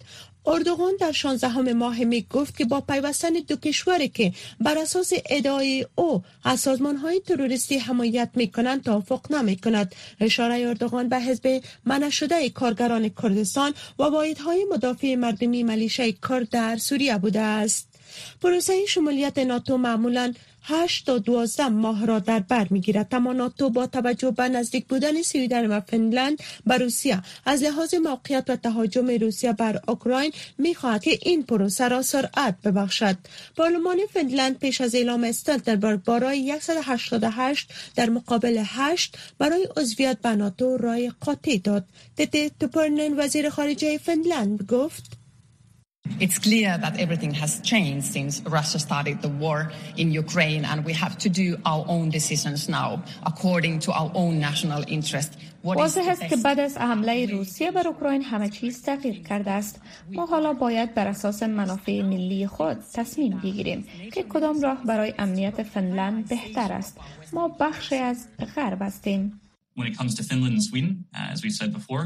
اردوغان 0.48 0.94
در 1.00 1.12
16 1.12 1.74
ماه 1.74 2.04
می 2.04 2.26
گفت 2.32 2.58
که 2.58 2.66
با 2.66 2.82
پیوستن 2.82 3.30
دو 3.30 3.56
کشوری 3.56 4.10
که 4.10 4.34
بر 4.60 4.78
اساس 4.78 5.14
ادعای 5.30 5.86
او 5.96 6.24
از 6.44 6.60
سازمان 6.60 6.96
های 6.96 7.20
تروریستی 7.20 7.78
حمایت 7.78 8.30
می 8.36 8.52
کنند 8.52 8.84
توافق 8.84 9.32
نمی 9.32 9.56
کند 9.56 9.96
اشاره 10.20 10.68
اردوغان 10.68 11.10
به 11.10 11.20
حزب 11.20 11.62
منع 11.86 12.10
شده 12.10 12.50
کارگران 12.50 13.10
کردستان 13.10 13.74
و 14.00 14.04
های 14.46 14.66
مدافع 14.72 15.16
مردمی 15.16 15.64
ملیشه 15.64 16.12
کرد 16.12 16.50
در 16.50 16.78
سوریه 16.78 17.18
بوده 17.18 17.42
است. 17.42 17.95
پروسه 18.42 18.86
شمولیت 18.86 19.38
ناتو 19.38 19.78
معمولا 19.78 20.34
8 20.68 21.06
تا 21.06 21.18
12 21.18 21.70
ماه 21.70 22.06
را 22.06 22.20
در 22.20 22.40
بر 22.40 22.68
می‌گیرد. 22.70 23.16
اما 23.16 23.34
ناتو 23.34 23.70
با 23.70 23.88
توجه 23.88 24.32
به 24.32 24.50
نزدیک 24.50 24.88
بودن 24.88 25.22
سویدن 25.22 25.66
و 25.66 25.80
فنلند 25.80 26.40
به 26.66 26.78
روسیه 26.78 27.22
از 27.46 27.64
لحاظ 27.64 27.94
موقعیت 27.94 28.44
و 28.48 28.56
تهاجم 28.56 29.08
روسیه 29.08 29.54
بر 29.54 29.80
اوکراین 29.88 30.32
می‌خواهد 30.58 31.04
که 31.04 31.20
این 31.22 31.44
پروسه 31.44 31.88
را 31.88 32.02
سرعت 32.02 32.62
ببخشد. 32.64 33.18
پارلمان 33.56 33.98
فنلند 34.14 34.60
پیش 34.60 34.82
از 34.82 34.96
اعلام 34.96 35.24
استلتنبرگ 35.24 36.04
برای 36.04 36.60
188 36.62 37.70
در 37.96 38.10
مقابل 38.10 38.64
8 38.66 39.18
برای 39.38 39.68
عضویت 39.78 40.18
به 40.22 40.30
ناتو 40.30 40.78
رای 40.78 41.12
قاطع 41.22 41.58
داد. 41.58 41.86
تته 42.18 42.52
توپرنن 42.60 43.20
وزیر 43.20 43.50
خارجه 43.50 43.98
فنلند 43.98 44.64
گفت 44.64 45.25
It's 46.20 46.38
clear 46.40 46.78
that 46.78 46.98
everything 46.98 47.34
has 47.34 47.60
changed 47.62 48.06
since 48.18 48.34
Russia 48.58 48.80
started 48.80 49.22
the 49.22 49.34
war 49.44 49.72
in 49.98 50.08
Ukraine, 50.24 50.64
and 50.64 50.86
we 50.86 50.94
have 50.94 51.18
to 51.24 51.30
do 51.30 51.48
our 51.66 51.84
own 51.96 52.10
decisions 52.10 52.70
now 52.70 52.90
according 53.26 53.80
to 53.86 53.90
our 53.92 54.12
own 54.14 54.40
national 54.40 54.82
interest. 54.88 55.32
واضح 55.64 56.02
است 56.10 56.28
که 56.30 56.36
بعد 56.36 56.60
از 56.60 56.78
حمله 56.78 57.26
روسیه 57.26 57.72
بر 57.72 57.88
اوکراین 57.88 58.22
همه 58.22 58.50
چیز 58.50 58.82
تغییر 58.82 59.24
کرده 59.24 59.52
است. 59.52 59.82
ما 60.12 60.26
حالا 60.26 60.54
باید 60.54 60.94
بر 60.94 61.08
اساس 61.08 61.44
منافع 61.44 62.02
ملی 62.02 62.48
خود 62.48 62.78
تصمیم 62.94 63.40
بگیریم 63.44 63.86
که 64.14 64.24
کدام 64.24 64.62
راه 64.62 64.84
برای 64.84 65.14
امنیت 65.20 65.64
فنلند 65.64 66.28
بهتر 66.28 66.74
است. 66.74 66.98
ما 67.34 67.48
بخشی 67.48 67.96
از 67.96 68.28
غرب 68.56 68.82
هستیم. 68.82 69.42
When 69.76 69.88
it 69.88 69.96
comes 69.98 70.16
to 70.16 70.24
Finland 70.24 70.54
and 70.54 70.64
Sweden, 70.64 71.06
uh, 71.14 71.34
as 71.34 71.44
we 71.44 71.50
said 71.50 71.70
before, 71.80 72.04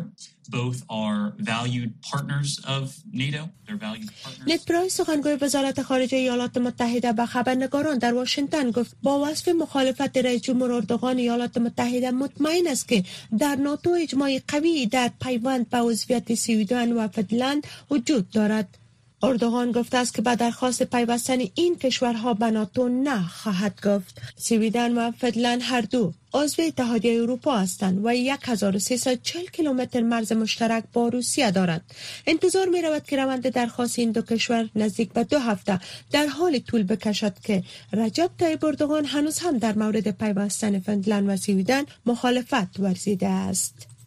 both 0.49 0.77
are 0.89 1.33
valued 1.37 1.91
partners 2.01 2.49
of 2.75 2.83
NATO. 3.11 3.41
They're 3.65 3.77
valued 3.87 4.09
partners. 4.23 4.47
نت 4.47 4.65
پرایس 4.65 4.93
سخنگوی 4.97 5.37
وزارت 5.41 5.81
خارجه 5.81 6.17
ایالات 6.17 6.57
متحده 6.57 7.13
به 7.13 7.25
خبرنگاران 7.25 7.97
در 7.97 8.13
واشنگتن 8.13 8.71
گفت 8.71 8.95
با 9.03 9.19
وصف 9.19 9.47
مخالفت 9.47 10.17
رئیس 10.17 10.41
جمهور 10.41 10.71
اردوغان 10.71 11.17
ایالات 11.17 11.57
متحده 11.57 12.11
مطمئن 12.11 12.67
است 12.67 12.87
که 12.87 13.03
در 13.39 13.55
ناتو 13.55 13.89
اجماع 13.89 14.39
قوی 14.47 14.85
در 14.85 15.11
پیوند 15.21 15.69
به 15.69 15.77
عضویت 15.77 16.35
سویدن 16.35 16.91
و 16.91 17.07
فنلند 17.07 17.67
وجود 17.91 18.29
دارد. 18.29 18.77
اردوغان 19.23 19.71
گفته 19.71 19.97
است 19.97 20.13
که 20.13 20.21
به 20.21 20.35
درخواست 20.35 20.83
پیوستن 20.83 21.39
این 21.55 21.75
کشورها 21.75 22.33
به 22.33 22.51
ناتو 22.51 22.89
نه 22.89 23.27
خواهد 23.27 23.81
گفت. 23.83 24.21
سویدن 24.37 24.97
و 24.97 25.11
فنلند 25.11 25.61
هر 25.63 25.81
دو 25.81 26.13
عضو 26.33 26.61
اتحادیه 26.61 27.21
اروپا 27.21 27.57
هستند 27.57 28.05
و 28.05 28.09
1340 28.09 29.45
کیلومتر 29.45 30.01
مرز 30.01 30.31
مشترک 30.31 30.83
با 30.93 31.07
روسیه 31.07 31.51
دارند. 31.51 31.81
انتظار 32.27 32.67
می 32.67 32.81
رود 32.81 33.03
که 33.03 33.17
روند 33.17 33.49
درخواست 33.49 33.99
این 33.99 34.11
دو 34.11 34.21
کشور 34.21 34.69
نزدیک 34.75 35.13
به 35.13 35.23
دو 35.23 35.39
هفته 35.39 35.79
در 36.11 36.27
حال 36.27 36.59
طول 36.59 36.83
بکشد 36.83 37.39
که 37.39 37.63
رجب 37.93 38.29
طیب 38.39 38.65
اردوغان 38.65 39.05
هنوز 39.05 39.39
هم 39.39 39.57
در 39.57 39.73
مورد 39.73 40.11
پیوستن 40.11 40.79
فنلند 40.79 41.29
و 41.29 41.37
سویدن 41.37 41.83
مخالفت 42.05 42.79
ورزیده 42.79 43.27
است. 43.27 43.98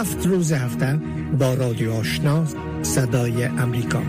هفت 0.00 0.26
روز 0.26 0.52
هفته 0.52 1.00
با 1.38 1.54
رادیو 1.54 1.92
آشنا 1.92 2.44
صدای 2.82 3.44
امریکا. 3.44 4.02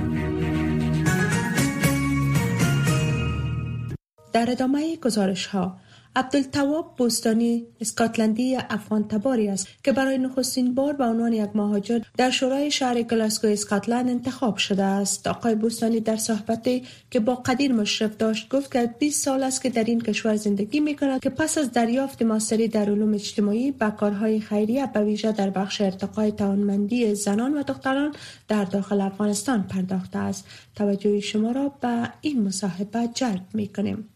در 4.33 4.51
ادامه 4.51 4.95
گزارش 4.95 5.45
ها 5.45 5.77
عبدالتواب 6.15 6.95
بوستانی 6.97 7.65
اسکاتلندی 7.81 8.55
افغان 8.55 9.07
تباری 9.07 9.47
است 9.47 9.67
که 9.83 9.91
برای 9.91 10.17
نخستین 10.17 10.75
بار 10.75 10.93
به 10.93 11.03
عنوان 11.03 11.33
یک 11.33 11.49
مهاجر 11.55 11.99
در 12.17 12.29
شورای 12.29 12.71
شهر 12.71 13.01
گلاسگو 13.01 13.47
اسکاتلند 13.47 14.09
انتخاب 14.09 14.57
شده 14.57 14.83
است. 14.83 15.27
آقای 15.27 15.55
بوستانی 15.55 15.99
در 15.99 16.15
صحبتی 16.15 16.83
که 17.11 17.19
با 17.19 17.35
قدیر 17.35 17.73
مشرف 17.73 18.17
داشت 18.17 18.49
گفت 18.49 18.71
که 18.71 18.95
20 18.99 19.25
سال 19.25 19.43
است 19.43 19.61
که 19.61 19.69
در 19.69 19.83
این 19.83 20.01
کشور 20.01 20.35
زندگی 20.35 20.79
می 20.79 20.95
کند 20.95 21.21
که 21.21 21.29
پس 21.29 21.57
از 21.57 21.71
دریافت 21.71 22.21
ماستری 22.21 22.67
در 22.67 22.89
علوم 22.89 23.13
اجتماعی 23.13 23.71
به 23.71 23.91
کارهای 23.91 24.39
خیریه 24.39 24.87
به 24.87 25.03
ویژه 25.03 25.31
در 25.31 25.49
بخش 25.49 25.81
ارتقای 25.81 26.31
توانمندی 26.31 27.15
زنان 27.15 27.53
و 27.53 27.63
دختران 27.63 28.15
در 28.47 28.63
داخل 28.63 29.01
افغانستان 29.01 29.63
پرداخته 29.63 30.19
است. 30.19 30.45
توجه 30.75 31.19
شما 31.19 31.51
را 31.51 31.69
به 31.81 32.09
این 32.21 32.43
مصاحبه 32.43 33.09
جلب 33.13 33.45
می 33.53 33.67
کنیم 33.67 34.07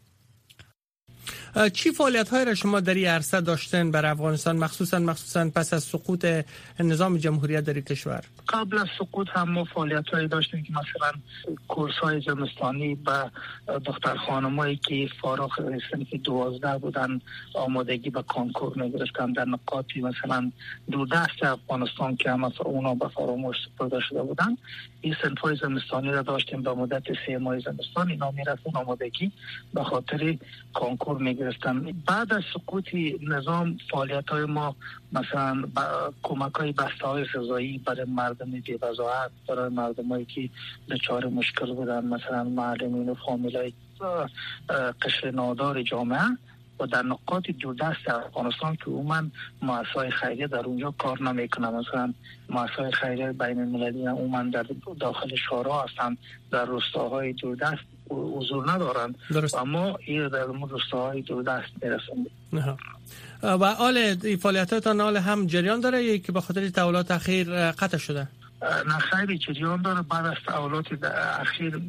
چی 1.73 1.91
فعالیت 1.91 2.29
های 2.29 2.45
را 2.45 2.55
شما 2.55 2.79
در 2.79 2.93
این 2.93 3.07
عرصه 3.07 3.41
داشتن 3.41 3.91
بر 3.91 4.05
افغانستان؟ 4.05 4.57
مخصوصا 4.57 4.99
مخصوصا 4.99 5.49
پس 5.55 5.73
از 5.73 5.83
سقوط 5.83 6.27
نظام 6.79 7.17
جمهوریت 7.17 7.63
در 7.63 7.79
کشور. 7.79 8.21
قبل 8.49 8.77
از 8.77 8.87
سقوط 8.99 9.27
هم 9.33 9.51
ما 9.51 9.63
فعالیت 9.63 10.07
هایی 10.07 10.27
داشتیم 10.27 10.63
که 10.63 10.73
مثلا 10.73 11.11
کورس 11.67 11.93
های 11.93 12.21
زمستانی 12.21 12.95
به 12.95 13.31
دختر 13.85 14.15
خانمایی 14.15 14.75
که 14.75 15.09
فارغ 15.21 15.51
صنف 15.91 16.13
دوازده 16.23 16.77
بودن 16.77 17.21
آمادگی 17.53 18.09
به 18.09 18.23
کانکور 18.23 18.77
می‌گرفتن 18.77 19.31
در 19.31 19.45
نقاطی 19.45 20.01
مثلا 20.01 20.51
دوردست 20.91 21.43
افغانستان 21.43 22.15
که 22.15 22.31
هم 22.31 22.51
اونا 22.65 22.95
به 22.95 23.07
فراموش 23.07 23.55
سپرده 23.65 23.99
شده 23.99 24.23
بودن 24.23 24.57
این 25.01 25.15
صنف 25.23 25.39
های 25.39 25.55
زمستانی 25.55 26.11
را 26.11 26.21
داشتیم. 26.21 26.61
به 26.61 26.73
مدت 26.73 27.03
سه 27.27 27.37
ماه 27.37 27.59
زمستان 27.59 28.09
اینا 28.09 28.33
آمادگی 28.73 29.31
به 29.73 29.83
خاطر 29.83 30.37
کانکور 30.73 31.17
می‌گرفتن. 31.17 31.44
بعد 32.07 32.33
از 32.33 32.43
سقوط 32.53 32.89
نظام 33.21 33.77
فعالیت 33.91 34.29
های 34.29 34.45
ما 34.45 34.75
مثلا 35.11 35.63
کمک 36.23 36.55
های 36.55 36.71
بسته 36.71 37.07
های 37.07 37.25
غذایی 37.25 37.77
برای 37.77 38.05
مردم 38.05 38.51
بی 38.51 38.77
برای 39.47 39.69
مردم 39.69 40.07
هایی 40.07 40.25
که 40.25 40.49
دچار 40.89 41.25
مشکل 41.25 41.73
بودن 41.73 42.05
مثلا 42.05 42.43
معلمین 42.43 43.09
و 43.09 43.15
فامیل 43.15 43.57
های 43.57 43.73
قشر 45.01 45.31
نادار 45.31 45.81
جامعه. 45.81 46.37
و 46.79 46.85
در 46.85 47.01
نقاط 47.01 47.43
دست 47.79 48.09
افغانستان 48.09 48.75
که 48.75 48.85
عموما 48.85 49.23
مؤسسه 49.61 50.09
خیریه 50.09 50.47
در 50.47 50.65
اونجا 50.65 50.91
کار 50.91 51.21
نمی‌کنه 51.21 51.69
مثلا 51.69 52.13
مؤسسه 52.49 52.91
خیریه 52.91 53.31
بین 53.31 53.59
المللی 53.59 54.05
عموما 54.05 54.43
در 54.43 54.65
داخل 54.99 55.35
شورا 55.35 55.81
هستند 55.81 56.17
در 56.51 56.65
روستاهای 56.65 57.33
دست 57.55 57.94
حضور 58.09 58.71
ندارند 58.71 59.15
درست. 59.31 59.53
و 59.53 59.65
ما 59.65 59.97
این 60.05 60.27
در 60.27 60.43
روستاهای 60.43 61.21
دست 61.21 61.71
می‌رسیم 61.81 62.27
و 63.43 63.73
حال 63.73 64.15
فعالیتاتان 64.35 65.01
حال 65.01 65.17
هم 65.17 65.47
جریان 65.47 65.79
داره 65.79 66.03
یا 66.03 66.17
که 66.17 66.31
به 66.31 66.41
خاطر 66.41 66.71
اخیر 67.09 67.71
قطع 67.71 67.97
شده؟ 67.97 68.27
خیلی 69.11 69.37
جریان 69.37 69.81
داره. 69.81 70.01
بعد 70.01 70.25
از 70.25 70.35
تحولات 70.47 70.85
اخیر 71.41 71.81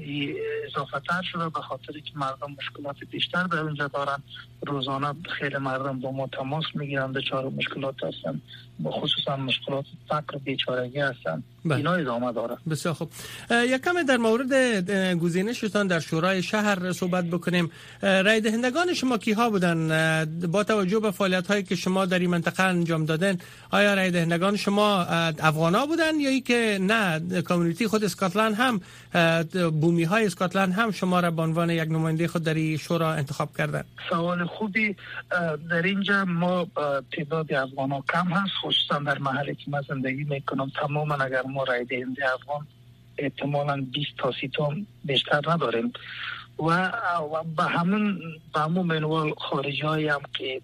اضافه 0.67 1.01
تر 1.09 1.23
شده 1.33 1.49
به 1.49 1.61
خاطر 1.61 1.93
که 1.93 2.13
مردم 2.15 2.57
مشکلات 2.59 2.97
بیشتر 3.11 3.43
در 3.45 3.59
اونجا 3.59 3.89
دارن. 3.89 4.23
روزانه 4.67 5.15
خیلی 5.39 5.57
مردم 5.57 6.01
با 6.01 6.13
ما 6.13 6.27
تماس 6.27 6.65
می‌گیرن 6.75 7.13
دچار 7.13 7.45
مشکلات 7.45 7.95
هستن. 8.05 8.41
خصوصا 8.87 9.37
مشکلات 9.37 9.85
فقر 10.09 10.39
بیچارگی 10.39 10.99
هستن. 10.99 11.43
اینا 11.75 11.95
ادامه 11.95 12.33
داره. 12.33 12.57
بسیار 12.71 12.95
خوب. 12.95 13.11
یکم 13.51 14.03
در 14.03 14.17
مورد 14.17 14.91
گزینشتان 15.19 15.87
در 15.87 16.01
شورای 16.01 16.43
شهر 16.43 16.93
صحبت 16.93 17.25
بکنیم. 17.25 17.71
رای 18.03 18.41
دهندگان 18.41 18.95
شما 18.95 19.19
کیها 19.19 19.51
بودن؟ 19.51 20.25
با 20.53 20.65
توجه 20.65 21.01
به 21.01 21.11
فعالیت 21.11 21.47
هایی 21.47 21.63
که 21.63 21.77
شما 21.77 22.07
در 22.07 22.19
این 22.19 22.31
منطقه 22.31 22.63
انجام 22.63 23.05
دادن 23.05 23.39
آیا 23.71 23.95
رای 23.95 24.11
دهندگان 24.11 24.57
شما 24.57 25.03
افغانا 25.03 25.87
بودن 25.87 26.21
یا 26.21 26.31
ای 26.31 26.41
که 26.41 26.79
نه 26.81 27.21
کامیونیتی 27.43 27.87
خود 27.87 28.05
اسکاتلند 28.05 28.55
هم 28.55 28.81
بومی 29.71 30.05
های 30.05 30.27
اسکاتلند 30.27 30.73
هم 30.73 30.91
شما 30.91 31.21
را 31.21 31.31
به 31.31 31.43
عنوان 31.43 31.71
یک 31.71 31.89
نماینده 31.89 32.29
خود 32.29 32.43
در 32.43 32.77
شورا 32.77 33.13
انتخاب 33.13 33.57
کردن؟ 33.57 33.85
سوال 34.11 34.45
خوبی 34.45 34.97
در 35.71 35.83
اینجا 35.83 36.25
ما 36.25 36.67
تعداد 37.13 37.53
افغان 37.53 38.03
کم 38.13 38.29
هست. 38.29 38.53
خصوصا 38.63 38.99
در 38.99 39.19
محلی 39.19 39.55
که 39.55 39.71
من 39.71 39.81
زندگی 39.89 40.25
می‌کنم 40.25 40.73
تماما 40.81 41.15
اگر 41.15 41.43
ما 41.57 41.65
رای 41.65 41.85
دهنده 41.85 42.35
افغان 42.35 42.67
احتمالا 43.19 43.87
20 43.93 44.09
تا 44.19 44.33
30 44.41 44.49
تا 44.49 44.73
بیشتر 45.05 45.41
نداریم. 45.53 45.93
و 46.59 46.93
به 47.57 47.63
همون 47.63 48.21
به 48.55 48.61
همون 48.61 48.87
منوال 48.87 49.35
خارجی 49.39 50.09
هم 50.09 50.21
که 50.39 50.61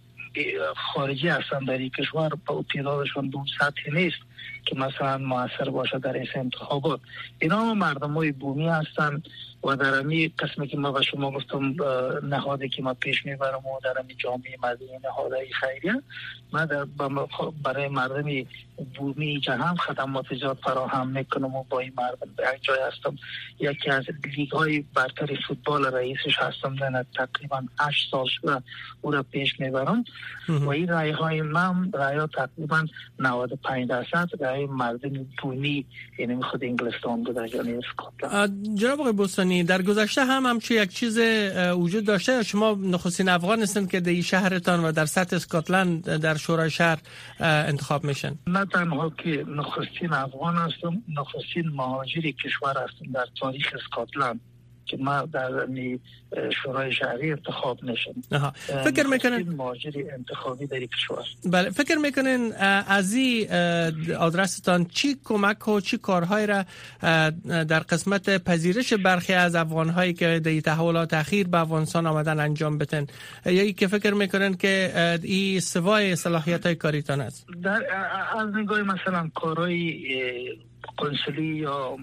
خارجی 0.95 1.29
هستن 1.29 1.65
در 1.65 1.79
این 1.79 1.91
کشور 1.91 2.31
تعدادشون 2.75 3.29
دو 3.29 3.45
سطحی 3.59 3.93
نیست 3.93 4.19
که 4.67 4.77
مثلا 4.77 5.19
موثر 5.19 5.71
باشه 5.71 5.99
در 5.99 6.13
این 6.13 6.27
انتخابات. 6.35 7.01
اینا 7.39 7.75
مردم 7.75 8.11
های 8.11 8.33
بومی 8.33 8.69
هستند 8.69 9.29
و 9.65 9.77
در 9.77 9.99
امی 9.99 10.29
قسمی 10.29 10.69
که 10.69 10.77
ما 10.77 10.93
به 10.93 11.03
شما 11.03 11.31
گفتم 11.31 11.75
نهادی 12.23 12.69
که 12.69 12.83
ما 12.83 12.95
پیش 12.95 13.27
می‌برم 13.27 13.67
و 13.67 13.81
در 13.85 14.01
امی 14.01 14.15
جامعه 14.15 14.57
مدنی 14.63 14.99
نهادهای 15.05 15.47
خیریه 15.53 16.03
ما 16.53 16.65
در 16.65 16.87
برای 17.63 17.89
مردم 17.89 18.47
بومی 18.99 19.41
جهان 19.41 19.77
خدمات 19.77 20.25
زیاد 20.41 20.59
فراهم 20.65 21.09
می‌کنم 21.09 21.55
و 21.55 21.65
با 21.71 21.79
این 21.79 21.93
مردم 21.97 22.31
به 22.37 22.45
یک 22.55 22.63
جای 22.63 22.79
هستم. 22.87 23.17
یکی 23.61 23.91
از 23.91 24.05
لیگ 24.37 24.51
های 24.51 24.85
برتر 24.95 25.39
فوتبال 25.49 25.85
رئیسش 25.85 26.39
هستم 26.39 26.77
در 26.77 27.05
تقریبا 27.17 27.63
8 27.81 28.11
سال 28.11 28.27
شده 28.27 28.63
او 29.03 29.11
را 29.11 29.23
پیش 29.23 29.61
می‌برم. 29.61 30.05
و 30.49 30.69
این 30.69 30.89
رای 30.89 31.11
های 31.11 31.43
من 31.43 31.93
رای 31.93 32.17
ها 32.17 32.27
تقریبا 32.27 32.87
95 33.19 33.89
درصد 33.89 34.29
رای 34.41 34.67
مردم 34.67 35.27
بومی 35.43 35.87
یعنی 36.19 36.43
خود 36.43 36.65
انگلستان 36.65 37.23
بوده 37.23 37.57
یعنی 37.57 37.73
اسکاتلند 37.73 38.79
جناب 38.79 39.01
آقای 39.01 39.13
بستانی 39.13 39.65
در 39.65 39.83
گذشته 39.83 40.25
هم 40.25 40.47
همچون 40.47 40.77
یک 40.77 40.91
چیز 40.91 41.19
وجود 41.77 42.05
داشته. 42.05 42.43
شما 42.43 42.79
نخستین 42.81 43.29
افغان 43.29 43.63
هستند 43.63 43.91
که 43.91 44.01
در 44.01 44.21
شهرتان 44.21 44.85
و 44.85 44.93
در 44.93 45.07
سطح 45.07 45.37
اسکاتلند 45.37 46.05
در 46.05 46.37
شورای 46.37 46.71
شهر 46.71 46.99
انتخاب 47.41 48.05
میشن. 48.05 48.35
نه 48.47 48.67
تنها 48.67 49.11
که 49.11 49.45
نخستین 49.49 50.13
افغان 50.13 50.57
هستم 50.57 51.03
نخستین 51.09 51.69
مهاجری 51.75 52.33
کشور 52.33 52.71
هستم 52.71 53.13
در 53.13 53.27
تاریخ 53.41 53.75
اسکاتلند. 53.75 54.41
که 54.87 54.97
ما 54.97 55.23
در 55.23 55.67
شورای 56.63 56.93
شهری 56.93 57.31
انتخاب 57.31 57.85
نشم 57.85 58.15
فکر 58.85 59.07
می‌کنن 59.07 59.55
ماجری 59.55 60.11
انتخابی 60.11 60.67
در 60.67 60.81
کشور. 60.87 61.25
بله 61.45 61.71
فکر 61.71 61.95
می‌کنین 61.95 62.53
از 62.89 63.15
این 63.15 63.53
آدرستان 64.15 64.85
چی 64.85 65.17
کمک 65.25 65.69
و 65.69 65.81
چی 65.81 65.99
کارهای 65.99 66.47
را 66.47 66.65
در 67.65 67.79
قسمت 67.79 68.45
پذیرش 68.45 68.93
برخی 68.93 69.33
از 69.33 69.55
افغانهایی 69.55 70.13
که 70.13 70.41
در 70.45 70.61
تحولات 70.61 71.15
اخیر 71.15 71.49
به 71.49 71.59
افغانستان 71.59 72.07
آمدن 72.07 72.41
انجام 72.41 72.79
بتن 72.79 73.07
یا 73.47 73.71
که 73.71 73.87
فکر 73.87 74.15
می‌کنن 74.15 74.55
که 74.55 74.93
این 75.23 75.61
سوای 75.61 76.17
صلاحیت 76.17 76.67
های 76.67 76.75
کاریتان 76.75 77.21
است. 77.21 77.47
در 77.63 77.83
از 78.39 78.49
نگاه 78.55 78.83
مثلا 78.83 79.31
کارهای 79.35 80.05
کنسولی 80.97 81.57
یا 81.57 81.97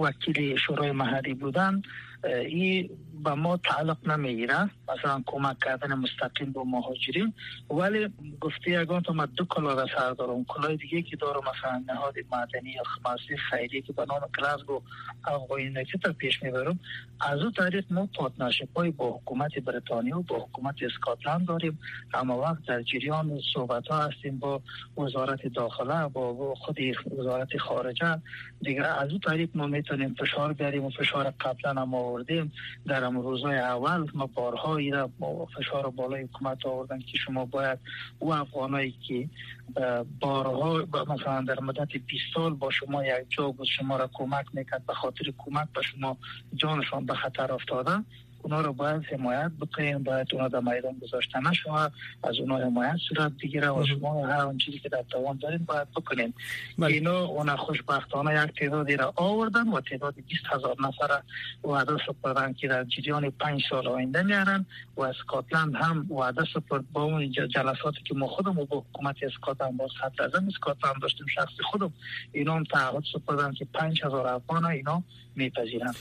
وکیل 0.00 0.56
شورای 0.56 0.92
محلی 0.92 1.34
بودن 1.34 1.82
این 2.24 3.05
به 3.24 3.34
ما 3.34 3.56
تعلق 3.56 4.08
نمی‌گیره 4.08 4.70
مثلا 4.88 5.22
کمک 5.26 5.58
کردن 5.58 5.94
مستقیم 5.94 6.52
به 6.52 6.60
مهاجرین. 6.66 7.32
ولی 7.70 8.08
گفته 8.40 8.70
یگان 8.70 9.02
تو 9.02 9.12
ما 9.12 9.26
دو 9.26 9.44
کلا 9.44 9.72
را 9.72 9.86
سر 9.98 10.10
دارم. 10.10 10.44
کلای 10.44 10.76
دیگه 10.76 11.02
که 11.02 11.16
دارم 11.16 11.40
مثلا 11.40 11.84
نهاد 11.86 12.14
مدنی 12.32 12.70
یا 12.70 12.82
خماسی 12.82 13.36
خیلی 13.50 13.82
که 13.82 13.92
به 13.92 14.06
نام 14.08 14.20
گلاسگو 14.38 14.82
افغانی 15.24 15.84
تا 16.02 16.12
پیش 16.12 16.42
می‌برم. 16.42 16.78
از 17.20 17.40
او 17.40 17.50
طریق 17.50 17.84
ما 17.90 18.08
پارتنرشپ 18.18 18.76
های 18.76 18.90
با 18.90 19.10
حکومت 19.10 19.58
بریتانیا 19.58 20.18
و 20.18 20.22
با 20.22 20.36
حکومت 20.36 20.74
اسکاتلند 20.82 21.46
داریم. 21.46 21.78
اما 22.14 22.38
وقت 22.38 22.64
در 22.66 22.82
جریان 22.82 23.40
صحبت 23.54 23.88
ها 23.88 24.04
هستیم 24.04 24.38
با 24.38 24.60
وزارت 24.98 25.46
داخله 25.46 26.08
با 26.08 26.54
خود 26.54 26.78
وزارت 27.18 27.58
خارجه. 27.58 28.22
دیگه 28.60 28.82
از 28.86 29.12
او 29.12 29.18
طریق 29.18 29.50
ما 29.54 29.66
می‌تونیم 29.66 30.14
فشار 30.14 30.52
بیاریم 30.52 30.84
و 30.84 30.90
فشار 30.90 31.34
قبلا 31.40 31.70
هم 31.82 31.94
آوردیم. 31.94 32.52
در 32.86 33.05
روزهای 33.14 33.58
اول 33.58 34.06
ما 34.14 34.26
بارها 34.26 34.78
را 34.92 35.10
با 35.18 35.46
فشار 35.46 35.90
بالای 35.90 36.22
حکومت 36.22 36.66
آوردن 36.66 36.98
که 36.98 37.18
شما 37.18 37.44
باید 37.44 37.78
او 38.18 38.34
افغانایی 38.34 38.94
که 39.08 39.28
بارها 40.20 40.84
مثلا 41.08 41.40
در 41.40 41.60
مدت 41.60 41.88
20 42.06 42.24
سال 42.34 42.54
با 42.54 42.70
شما 42.70 43.04
یک 43.04 43.26
جا 43.28 43.50
بود 43.50 43.66
شما 43.78 43.96
را 43.96 44.10
کمک 44.12 44.46
می‌کرد 44.52 44.86
به 44.86 44.94
خاطر 44.94 45.32
کمک 45.38 45.68
به 45.74 45.82
شما 45.82 46.16
جانشان 46.54 47.06
به 47.06 47.14
خطر 47.14 47.52
افتاده. 47.52 48.04
اونا 48.46 48.60
رو 48.60 48.72
باید 48.72 49.04
حمایت 49.04 49.50
بکنیم 49.60 50.02
باید 50.02 50.26
اونا 50.32 50.48
در 50.48 50.60
میدان 50.60 50.98
گذاشته 51.02 51.40
نشوه 51.40 51.88
از 52.22 52.38
اونا 52.38 52.56
حمایت 52.58 52.96
صورت 53.08 53.32
بگیره 53.42 53.70
و 53.70 53.86
شما 53.86 54.26
هر 54.26 54.40
اون 54.40 54.58
چیزی 54.58 54.78
که 54.78 54.88
در 54.88 55.04
توان 55.10 55.38
داریم 55.42 55.64
باید 55.64 55.90
بکنیم 55.90 56.34
بله. 56.78 56.92
اینا 56.92 57.24
اونا 57.24 57.56
خوشبختانه 57.56 58.44
یک 58.44 58.58
تعدادی 58.58 58.96
را 58.96 59.12
آوردن 59.16 59.68
و 59.68 59.80
تعداد 59.80 60.14
20 60.14 60.42
هزار 60.52 60.76
نفر 60.80 61.22
وعده 61.64 61.92
سپردن 62.06 62.52
که 62.52 62.68
در 62.68 62.84
جریان 62.84 63.30
پنج 63.30 63.62
سال 63.70 63.88
آینده 63.88 64.22
میارن 64.22 64.66
و 64.96 65.02
اسکاتلند 65.02 65.74
هم 65.74 66.12
وعده 66.12 66.44
سپرد. 66.54 66.84
با 66.92 67.02
اون 67.02 67.30
جلساتی 67.30 68.02
که 68.04 68.14
ما 68.14 68.26
خودمون 68.26 68.64
با 68.64 68.84
حکومت 68.90 69.16
اسکاتلند 69.22 69.76
با 69.76 69.88
صدر 70.00 70.22
اعظم 70.22 70.48
اسکاتلند 70.48 71.02
داشتیم 71.02 71.26
شخصی 71.34 71.62
خودم 71.70 71.92
اینا 72.32 72.54
هم 72.54 72.64
تعهد 72.64 73.02
سپردن 73.12 73.52
که 73.52 73.66
5000 73.74 74.26
افغان 74.26 74.64
اینا 74.64 75.02
میپذیرن. 75.36 75.94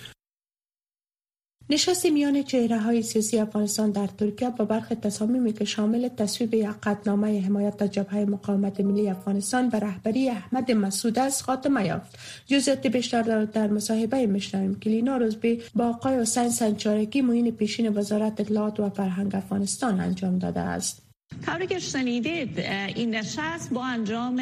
نشست 1.70 2.06
میان 2.06 2.44
چهره 2.44 2.80
های 2.80 3.02
سیاسی 3.02 3.40
افغانستان 3.40 3.92
در 3.92 4.08
ترکیه 4.08 4.50
با 4.50 4.66
برخی 4.66 4.96
تصامیمی 4.96 5.54
که 5.54 5.66
شامل 5.66 6.08
تصویب 6.08 6.54
یک 6.54 6.68
قطنامه 6.84 7.42
حمایت 7.42 7.82
از 7.82 7.92
جبهه 7.92 8.26
مقاومت 8.26 8.80
ملی 8.80 9.10
افغانستان 9.10 9.70
به 9.70 9.80
رهبری 9.80 10.30
احمد 10.30 10.72
مسعود 10.72 11.20
است 11.20 11.44
خاتمه 11.44 11.86
یافت. 11.86 12.20
جزئیات 12.48 12.88
بیشتر 12.88 13.46
در 13.46 13.68
مصاحبه 13.68 14.26
میشنویم 14.26 14.80
کلینا 14.80 15.18
روزبی 15.18 15.62
با 15.76 15.88
آقای 15.88 16.20
حسین 16.20 16.50
سنچارکی 16.50 17.22
معین 17.22 17.52
پیشین 17.52 17.98
وزارت 17.98 18.40
اطلاعات 18.40 18.80
و 18.80 18.90
فرهنگ 18.90 19.36
افغانستان 19.36 20.00
انجام 20.00 20.40
داده 20.40 20.60
است. 20.60 21.05
طوری 21.46 21.68
که 21.68 21.80
شنیدید 21.80 22.60
این 22.96 23.16
نشست 23.16 23.74
با 23.74 23.86
انجام 23.86 24.42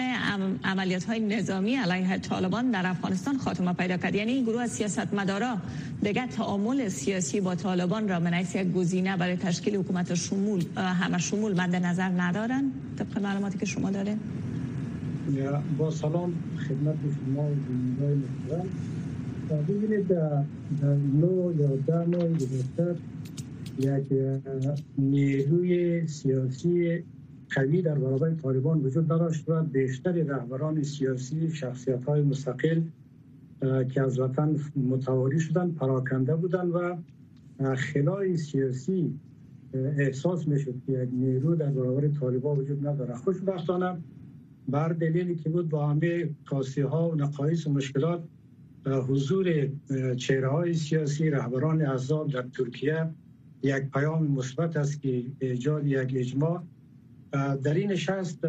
عملیات 0.63 1.03
های 1.03 1.19
نظامی 1.19 1.75
علیه 1.75 2.17
طالبان 2.17 2.71
در 2.71 2.88
افغانستان 2.88 3.38
خاتمه 3.38 3.73
پیدا 3.73 3.97
کرد. 3.97 4.15
یعنی 4.15 4.32
این 4.32 4.43
گروه 4.43 4.62
از 4.62 4.71
سیاست 4.71 5.13
مدارا 5.13 5.58
دیگر 6.03 6.27
تعامل 6.27 6.89
سیاسی 6.89 7.41
با 7.41 7.56
طالبان 7.56 8.08
را 8.10 8.19
من 8.19 8.41
یک 8.41 8.73
گزینه 8.73 9.17
برای 9.17 9.36
تشکیل 9.36 9.75
حکومت 9.75 10.13
شمول 10.13 10.65
همه 10.77 11.17
شمول 11.17 11.62
مد 11.62 11.75
نظر 11.75 12.10
ندارن؟ 12.10 12.71
طبق 12.97 13.19
معلوماتی 13.21 13.58
که 13.58 13.65
شما 13.65 13.91
داره 13.91 14.17
با 15.77 15.91
سلام 15.91 16.34
خدمت 16.67 16.95
شما 17.25 17.49
و 19.49 19.56
ببینید 19.56 20.08
در 20.08 20.95
نو 21.13 21.53
یا 21.60 21.69
یک 23.79 24.13
نیروی 24.97 26.07
سیاسی 26.07 27.03
قوی 27.55 27.81
در 27.81 27.95
برابر 27.95 28.31
طالبان 28.31 28.79
وجود 28.79 29.13
نداشت 29.13 29.49
و 29.49 29.63
بیشتر 29.63 30.12
رهبران 30.12 30.83
سیاسی 30.83 31.49
شخصیت 31.49 32.05
های 32.05 32.21
مستقل 32.21 32.81
که 33.62 34.01
از 34.01 34.19
وطن 34.19 34.55
متواری 34.75 35.39
شدن 35.39 35.71
پراکنده 35.71 36.36
بودن 36.36 36.67
و 36.67 36.95
خلای 37.75 38.38
سیاسی 38.38 39.19
احساس 39.73 40.47
می‌شد 40.47 40.75
که 40.86 40.91
یک 40.91 41.09
نیرو 41.13 41.55
در 41.55 41.69
برابر 41.69 42.07
طالبان 42.07 42.59
وجود 42.59 42.88
نداره. 42.88 43.15
خوشبختانه 43.15 43.97
بر 44.67 44.89
دلیلی 44.89 45.36
که 45.36 45.49
بود 45.49 45.69
با 45.69 45.88
همه 45.88 46.29
کاسی 46.45 46.81
ها 46.81 47.09
و 47.09 47.15
نقایص 47.15 47.67
و 47.67 47.71
مشکلات 47.71 48.23
حضور 48.86 49.69
چهره 50.17 50.49
های 50.49 50.73
سیاسی 50.73 51.29
رهبران 51.29 51.81
احزاب 51.81 52.31
در 52.31 52.41
ترکیه 52.41 53.09
یک 53.63 53.84
پیام 53.93 54.28
مثبت 54.28 54.78
است 54.78 55.02
که 55.02 55.23
ایجاد 55.39 55.88
یک 55.88 56.13
اجماع 56.15 56.63
در 57.63 57.73
این 57.73 57.91
نشست 57.91 58.45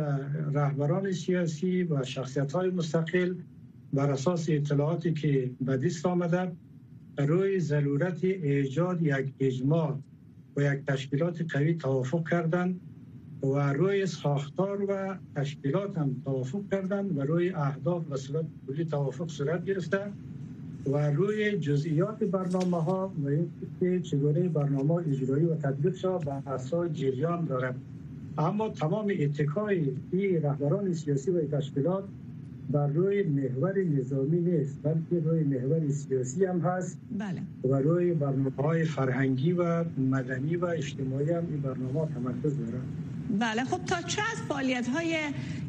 رهبران 0.53 1.13
سیاسی 1.13 1.83
و 1.83 2.05
شخصیت 2.05 2.53
های 2.53 2.71
مستقل 2.71 3.35
بر 3.93 4.11
اساس 4.11 4.47
اطلاعاتی 4.51 5.13
که 5.13 5.51
به 5.61 5.77
دست 5.77 6.07
آمده 6.07 6.53
روی 7.19 7.61
ضرورت 7.61 8.25
ایجاد 8.25 9.03
یک 9.03 9.35
اجماع 9.41 9.99
و 10.57 10.63
یک 10.63 10.85
تشکیلات 10.87 11.53
قوی 11.53 11.75
توافق 11.75 12.29
کردند 12.29 12.81
و 13.43 13.73
روی 13.73 14.07
ساختار 14.07 14.85
و 14.89 15.17
تشکیلات 15.37 15.99
هم 15.99 16.23
توافق 16.25 16.63
کردند 16.71 17.19
و 17.19 17.21
روی 17.21 17.51
اهداف 17.51 18.05
و 18.11 18.17
صورت 18.17 18.47
کلی 18.67 18.85
توافق 18.85 19.29
صورت 19.29 19.65
گرفته. 19.65 20.13
و 20.87 21.11
روی 21.11 21.59
جزئیات 21.59 22.25
برنامه 22.25 22.83
ها 22.83 23.13
و 23.25 23.29
اینکه 23.29 24.01
چگونه 24.01 24.49
برنامه 24.49 24.95
اجرایی 24.95 25.45
و 25.45 25.55
تطبیق 25.55 25.97
شود 25.97 26.25
به 26.25 26.51
اساس 26.51 26.93
جریان 26.93 27.45
دارد. 27.45 27.75
اما 28.39 28.69
تمام 28.69 29.13
اتکای 29.21 29.93
این 30.13 30.43
رهبران 30.43 30.93
سیاسی 30.93 31.31
و 31.31 31.47
تشکیلات 31.47 32.05
بر 32.71 32.87
روی 32.87 33.23
محور 33.23 33.79
نظامی 33.79 34.41
نیست 34.41 34.79
بلکه 34.83 35.21
روی 35.25 35.45
محور 35.45 35.89
سیاسی 35.89 36.45
هم 36.45 36.61
هست. 36.61 36.99
بله. 37.19 37.43
و 37.65 37.75
روی 37.75 38.15
برنامه 38.15 38.51
های 38.59 38.85
فرهنگی 38.85 39.53
و 39.53 39.85
مدنی 39.99 40.57
و 40.57 40.65
اجتماعی 40.65 41.31
هم 41.31 41.47
این 41.51 41.61
برنامه 41.61 42.09
تمرکز 42.15 42.59
دارد. 42.59 42.83
بله 43.31 43.65
خب 43.65 43.85
تا 43.85 44.03
چه 44.03 44.23
از 44.33 44.43
فعالیت 44.49 44.89
های 44.89 45.17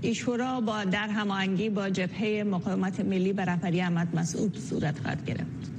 ایشورا 0.02 0.62
با 0.62 0.84
در 0.84 1.08
هماهنگی 1.08 1.70
با 1.70 1.90
جبهه 1.90 2.44
مقاومت 2.44 3.00
ملی 3.00 3.34
به 3.34 3.46
رهبری 3.46 3.82
احمد 3.82 4.16
مسعود 4.16 4.58
صورت 4.58 5.00
خواهد 5.00 5.26
گرفت؟ 5.26 5.72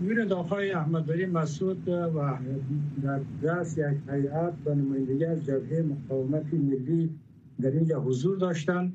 میرد 0.00 0.32
آقای 0.32 0.72
احمد 0.72 1.06
بری 1.06 1.26
مسعود 1.26 1.88
و 1.88 2.38
در 3.02 3.20
دست 3.44 3.78
یک 3.78 3.84
هیئت 4.10 4.52
و 4.66 4.74
نمایندگی 4.74 5.24
از 5.24 5.44
جبهه 5.44 5.82
مقاومت 5.82 6.54
ملی 6.54 7.10
در 7.60 7.70
اینجا 7.70 8.00
حضور 8.00 8.38
داشتند 8.38 8.92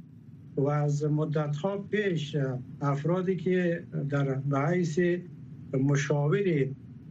و 0.57 0.67
از 0.67 1.03
مدت 1.03 1.55
ها 1.55 1.77
پیش 1.77 2.37
افرادی 2.81 3.35
که 3.35 3.83
در 4.09 4.33
بحیث 4.33 4.99
مشاور 5.73 6.67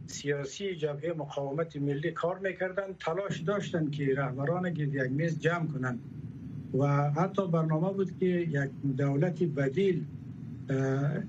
سیاسی 0.07 0.75
جبهه 0.75 1.13
مقاومت 1.17 1.75
ملی 1.75 2.11
کار 2.11 2.39
می‌کردند 2.39 2.97
تلاش 2.99 3.39
داشتند 3.39 3.91
که 3.91 4.15
رهبران 4.15 4.73
گرد 4.73 4.93
یک 4.93 5.11
میز 5.11 5.39
جمع 5.39 5.67
کنند. 5.67 5.99
و 6.77 7.11
حتی 7.11 7.47
برنامه 7.47 7.93
بود 7.93 8.19
که 8.19 8.25
یک 8.25 8.69
دولت 8.97 9.43
بدیل 9.43 10.05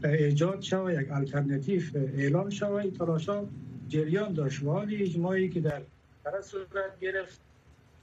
ایجاد 0.05 0.61
شود 0.61 0.93
یک 0.93 1.13
الटरनेटیو 1.13 1.83
اعلام 1.95 2.51
شود. 2.51 2.73
این 2.73 2.93
تلاش 2.93 3.29
ها 3.29 3.49
جریان 3.89 4.33
داشت. 4.33 4.63
و 4.63 4.71
حال 4.71 4.95
اجماعی 5.01 5.49
که 5.49 5.61
در 5.61 5.83
طرف 6.25 6.45
صورت 6.45 7.01
گرفت 7.01 7.41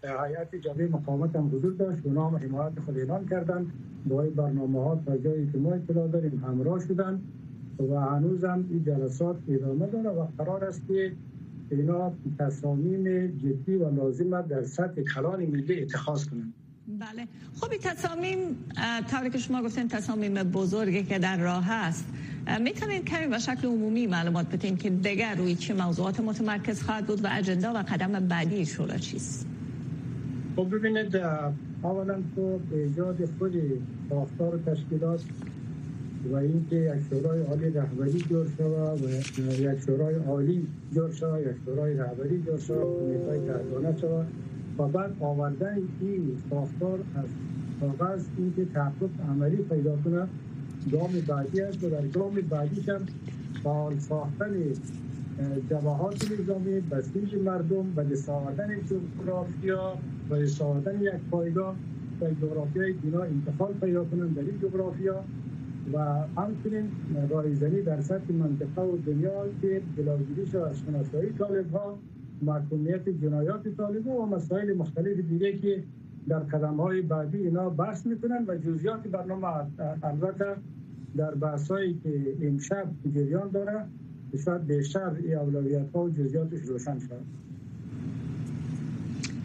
حیات 0.03 0.55
جبهه 0.55 0.88
مقاومت 0.88 1.35
هم 1.35 1.47
حضور 1.47 1.73
داشت. 1.73 1.99
به 2.01 2.09
نام 2.09 2.35
حمایت 2.35 2.79
خود 2.85 2.97
اعلان 2.97 3.27
کردند. 3.27 3.71
با 4.05 4.23
این 4.23 4.33
برنامه 4.33 4.83
ها 4.83 5.01
تا 5.05 5.17
جایی 5.17 5.49
که 5.51 5.57
ما 5.57 5.73
اطلاع 5.73 6.07
داریم 6.07 6.43
همراه 6.47 6.79
شدند. 6.88 7.21
و 7.79 7.99
هنوز 7.99 8.43
هم 8.43 8.67
این 8.69 8.83
جلسات 8.83 9.38
ادامه 9.49 9.88
داره 9.88 10.09
و 10.09 10.27
قرار 10.38 10.65
است 10.65 10.81
که 10.88 11.13
اینا 11.71 12.11
تصامیم 12.39 13.27
جدی 13.27 13.75
و 13.75 13.95
لازم 13.95 14.41
در 14.41 14.63
سطح 14.63 15.01
کلان 15.01 15.45
ملی 15.45 15.81
اتخاذ 15.81 16.25
کنند. 16.25 16.53
بله. 16.88 17.27
خب 17.55 17.71
این 17.71 17.81
تصامیم 17.81 18.38
طوری 19.11 19.29
که 19.29 19.38
شما 19.38 19.63
گفتین 19.63 19.88
تصامیم 19.88 20.33
بزرگی 20.33 21.03
که 21.03 21.19
در 21.19 21.38
راه 21.38 21.63
هست 21.65 22.05
می‌تونید 22.61 23.05
کمی 23.05 23.27
به 23.27 23.39
شکل 23.39 23.67
عمومی 23.67 24.07
معلومات 24.07 24.45
بدین 24.55 24.77
که 24.77 24.89
دیگر 24.89 25.35
روی 25.35 25.55
چه 25.55 25.73
موضوعات 25.73 26.19
متمرکز 26.19 26.81
خواهد 26.81 27.05
بود 27.05 27.25
و 27.25 27.27
اجندا 27.31 27.73
و 27.73 27.77
قدم 27.77 28.27
بعدی 28.27 28.65
شورا 28.65 28.97
چیست؟ 28.97 29.47
خب 30.55 30.75
ببینید 30.75 31.15
اولا 31.83 32.21
تو 32.35 32.59
ایجاد 32.71 33.29
خود 33.39 33.53
ساختار 34.09 34.59
تشکیلات 34.65 35.23
و 36.31 36.35
اینکه 36.35 36.75
یک 36.75 37.03
شورای 37.09 37.41
عالی 37.41 37.69
رهبری 37.69 38.19
جور 38.19 38.47
شود 38.57 39.03
و 39.03 39.09
یک 39.51 39.79
شورای 39.85 40.15
عالی 40.15 40.67
جور 40.93 41.11
شود 41.11 41.41
یک 41.41 41.55
شورای 41.65 41.93
رهبری 41.93 42.41
جور 42.41 42.59
شود 42.59 42.99
کمیته 42.99 43.45
گردانه 43.47 43.97
شود. 43.97 44.27
و 44.79 44.88
بعد 44.88 45.11
آوردن 45.19 45.77
این 46.01 46.38
ساختار 46.49 46.99
از 47.15 47.25
کاغذ 47.79 48.25
اینکه 48.38 48.65
تحقق 48.65 49.09
عملی 49.29 49.57
پیدا 49.57 49.95
کنه 49.95 50.27
گام 50.91 51.11
بعدی 51.27 51.61
است 51.61 51.83
و 51.83 51.89
در 51.89 52.07
گام 52.07 52.33
بعدیش 52.33 52.89
هم 52.89 53.01
فعال 53.63 53.99
ساختن 53.99 54.53
جواهات 55.69 56.31
نظامی 56.31 56.79
بسیج 56.79 57.35
مردم 57.35 57.93
و 57.95 58.01
لساوردن 58.01 58.67
جغرافیا 58.89 59.97
و 60.29 60.35
لساوردن 60.35 61.01
یک 61.01 61.13
پایگاه 61.31 61.75
و 62.21 62.25
جغرافیای 62.41 62.93
دینا 62.93 63.21
انتقال 63.21 63.73
پیدا 63.73 64.03
کنن 64.03 64.27
در 64.27 64.41
این 64.41 64.59
جغرافیا. 64.61 65.23
و 65.93 65.98
همچنین 66.38 66.91
رایزنی 67.30 67.82
در 67.82 68.02
سطح 68.02 68.34
منطقه 68.34 68.82
و 68.82 68.98
دنیا 68.98 69.45
که 69.62 69.82
جلوگیری 69.98 70.58
از 70.58 70.80
شناسایی 70.80 71.30
طالب 71.30 71.71
ها 71.71 72.00
محکومیت 72.41 73.10
جنایات 73.10 73.67
طالب 73.78 74.08
و 74.08 74.26
مسائل 74.26 74.74
مختلف 74.74 75.17
دیگه 75.17 75.58
که 75.58 75.84
در 76.28 76.39
قدم 76.39 76.76
های 76.76 77.02
بعدی 77.02 77.38
اینا 77.38 77.69
بحث 77.69 78.06
می‌کنن 78.06 78.45
و 78.48 78.58
جزیات 78.58 79.08
برنامه 79.08 79.48
البته 80.04 80.56
در 81.17 81.32
بحث 81.36 81.71
هایی 81.71 82.00
که 82.04 82.36
امشب 82.41 82.88
جریان 83.15 83.50
داره 83.50 83.86
شاید 84.45 84.67
بیشتر 84.67 85.12
ای 85.24 85.36
اولویت 85.36 85.91
ها 85.95 86.04
و 86.04 86.10
جزیاتش 86.10 86.62
روشن 86.62 87.00
شد 87.00 87.21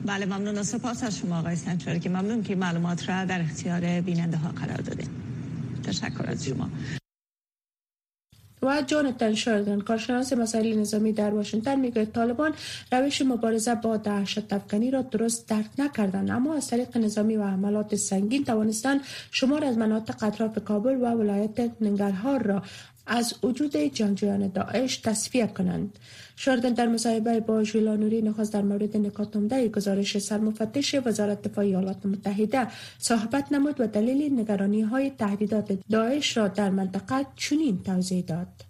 بله 0.06 0.26
ممنون. 0.26 0.58
و 0.58 0.62
سپاس 0.62 1.04
از 1.04 1.18
شما 1.18 1.38
آقای 1.38 1.56
سنچاری 1.56 2.00
که 2.00 2.10
ممنون 2.10 2.42
که 2.42 2.56
معلومات 2.56 3.08
را 3.08 3.24
در 3.24 3.40
اختیار 3.40 4.00
بیننده 4.00 4.36
ها 4.36 4.48
قرار 4.48 4.76
دادیم 4.76 5.08
تشکر 5.82 6.26
از 6.26 6.44
شما. 6.44 6.70
و 8.62 8.82
جانتن 8.86 9.34
شاردن 9.34 9.80
کارشناس 9.80 10.32
مسائل 10.32 10.78
نظامی 10.78 11.12
در 11.12 11.30
واشنگتن 11.30 11.80
میگه 11.80 12.04
طالبان 12.04 12.52
روش 12.92 13.22
مبارزه 13.22 13.74
با 13.74 13.96
دهشت 13.96 14.52
افغانی 14.52 14.90
را 14.90 15.02
درست 15.02 15.48
درک 15.48 15.70
نکردند. 15.78 16.30
اما 16.30 16.54
از 16.54 16.66
طریق 16.66 16.96
نظامی 16.96 17.36
و 17.36 17.42
عملات 17.42 17.94
سنگین 17.94 18.44
توانستند 18.44 19.00
شمار 19.30 19.64
از 19.64 19.78
مناطق 19.78 20.22
اطراف 20.22 20.58
کابل 20.64 20.94
و 20.94 21.06
ولایت 21.06 21.70
ننگرهار 21.80 22.42
را 22.42 22.62
از 23.10 23.34
وجود 23.42 23.76
جنگجویان 23.76 24.48
داعش 24.48 24.96
تصفیه 24.96 25.46
کنند. 25.46 25.98
شاردن 26.36 26.72
در 26.72 26.86
مصاحبه 26.86 27.40
با 27.40 27.64
ژولا 27.64 27.96
نوری 27.96 28.22
نخواست 28.22 28.52
در 28.52 28.62
مورد 28.62 28.96
نکات 28.96 29.36
عمده 29.36 29.68
گزارش 29.68 30.18
سرمفتش 30.18 30.94
وزارت 31.04 31.42
دفاع 31.42 31.64
ایالات 31.64 32.06
متحده 32.06 32.66
صحبت 32.98 33.52
نمود 33.52 33.80
و 33.80 33.86
دلیل 33.86 34.40
نگرانی 34.40 34.80
های 34.80 35.10
تهدیدات 35.10 35.78
داعش 35.90 36.36
را 36.36 36.48
در 36.48 36.70
منطقه 36.70 37.26
چنین 37.36 37.82
توضیح 37.82 38.24
داد. 38.24 38.69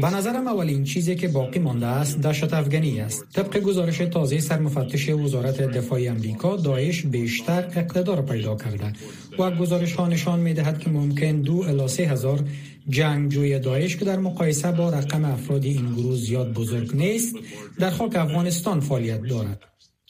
به 0.00 0.10
نظرم 0.16 0.46
اولین 0.46 0.84
چیزی 0.84 1.16
که 1.16 1.28
باقی 1.28 1.58
مانده 1.58 1.86
است 1.86 2.20
دهشت 2.20 2.54
افغانی 2.54 3.00
است. 3.00 3.26
طبق 3.32 3.58
گزارش 3.58 3.98
تازه 3.98 4.38
سرمفتش 4.40 5.08
وزارت 5.08 5.62
دفاع 5.62 6.00
امریکا 6.00 6.56
داعش 6.56 7.06
بیشتر 7.06 7.64
اقتدار 7.76 8.22
پیدا 8.22 8.56
کرده. 8.56 8.92
و 9.38 9.50
گزارش 9.50 9.92
ها 9.92 10.08
نشان 10.08 10.40
می 10.40 10.54
دهد 10.54 10.78
که 10.78 10.90
ممکن 10.90 11.40
دو 11.40 11.64
الی 11.68 11.88
سه 11.88 12.02
هزار 12.02 12.40
جنگجوی 12.88 13.58
داعش 13.58 13.96
که 13.96 14.04
در 14.04 14.18
مقایسه 14.18 14.72
با 14.72 14.90
رقم 14.90 15.24
افراد 15.24 15.64
این 15.64 15.94
گروه 15.94 16.16
زیاد 16.16 16.52
بزرگ 16.52 16.96
نیست 16.96 17.36
در 17.78 17.90
خاک 17.90 18.16
افغانستان 18.16 18.80
فعالیت 18.80 19.22
دارد. 19.22 19.60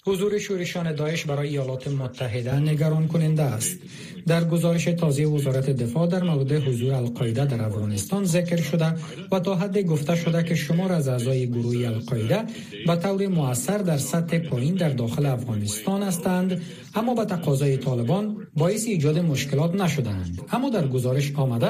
حضور 0.06 0.38
شورشان 0.38 0.94
داعش 0.94 1.24
برای 1.24 1.48
ایالات 1.48 1.88
متحده 1.88 2.56
نگران 2.56 3.08
کننده 3.08 3.42
است. 3.42 3.78
در 4.26 4.44
گزارش 4.44 4.84
تازه 4.84 5.24
وزارت 5.24 5.70
دفاع 5.70 6.06
در 6.06 6.22
مورد 6.22 6.52
حضور 6.52 6.94
القاعده 6.94 7.44
در 7.44 7.62
افغانستان 7.62 8.24
ذکر 8.24 8.60
شده 8.60 8.94
و 9.32 9.40
تا 9.40 9.54
حد 9.54 9.78
گفته 9.78 10.16
شده 10.16 10.42
که 10.42 10.54
شمار 10.54 10.92
از 10.92 11.08
اعضای 11.08 11.46
گروه 11.46 11.86
القاعده 11.86 12.38
به 12.86 12.96
طور 12.96 13.26
موثر 13.26 13.78
در 13.78 13.98
سطح 13.98 14.38
پایین 14.38 14.74
در 14.74 14.88
داخل 14.88 15.26
افغانستان 15.26 16.02
هستند 16.02 16.62
اما 16.94 17.14
به 17.14 17.24
تقاضای 17.24 17.76
طالبان 17.76 18.36
باعث 18.56 18.86
ایجاد 18.86 19.18
مشکلات 19.18 19.74
نشدند 19.74 20.40
اما 20.52 20.70
در 20.70 20.86
گزارش 20.88 21.32
آمده 21.34 21.68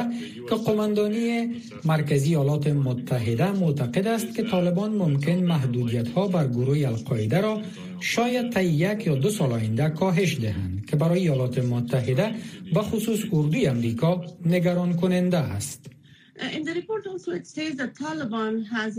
که 0.48 0.54
قماندانی 0.54 1.48
مرکزی 1.84 2.28
ایالات 2.28 2.66
متحده 2.66 3.52
معتقد 3.52 4.06
است 4.06 4.34
که 4.34 4.42
طالبان 4.42 4.90
ممکن 4.92 5.32
محدودیت 5.32 6.08
ها 6.08 6.28
بر 6.28 6.46
گروه 6.46 6.78
القاعده 6.78 7.40
را 7.40 7.60
شاید 8.00 8.52
تا 8.52 8.62
یک 8.62 9.06
یا 9.06 9.14
دو 9.14 9.30
سال 9.30 9.52
آینده 9.52 9.88
کاهش 9.88 10.40
دهند 10.40 10.86
که 10.86 10.96
برای 10.96 11.20
ایالات 11.20 11.58
متحده 11.58 12.34
به 12.74 12.82
خصوص 12.82 13.20
اردوی 13.32 13.66
امریکا 13.66 14.24
نگران 14.46 14.96
کننده 14.96 15.38
است. 15.38 15.86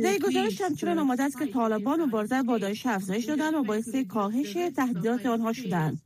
در 0.03 0.17
گزارش 0.17 0.61
همچنان 0.61 0.99
آمده 0.99 1.23
است 1.23 1.39
که 1.39 1.45
طالبان 1.45 2.01
مبارزه 2.01 2.43
با 2.43 2.57
داعش 2.57 2.85
افزایش 2.85 3.25
دادند 3.25 3.53
و 3.53 3.63
باعث 3.63 3.95
کاهش 3.95 4.57
تهدیدات 4.75 5.25
آنها 5.25 5.53
شدند. 5.53 6.01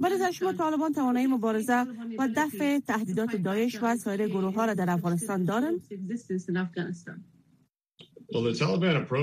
برای 0.00 0.14
نظر 0.14 0.30
شما 0.30 0.52
طالبان 0.52 0.92
توانایی 0.92 1.26
مبارزه 1.26 1.86
و 2.18 2.28
دفع 2.36 2.78
تهدیدات 2.78 3.36
داعش 3.36 3.78
و 3.82 3.96
سایر 3.96 4.28
گروه 4.28 4.54
ها 4.54 4.64
را 4.64 4.74
در 4.74 4.90
افغانستان 4.90 5.44
دارند؟ 5.44 5.80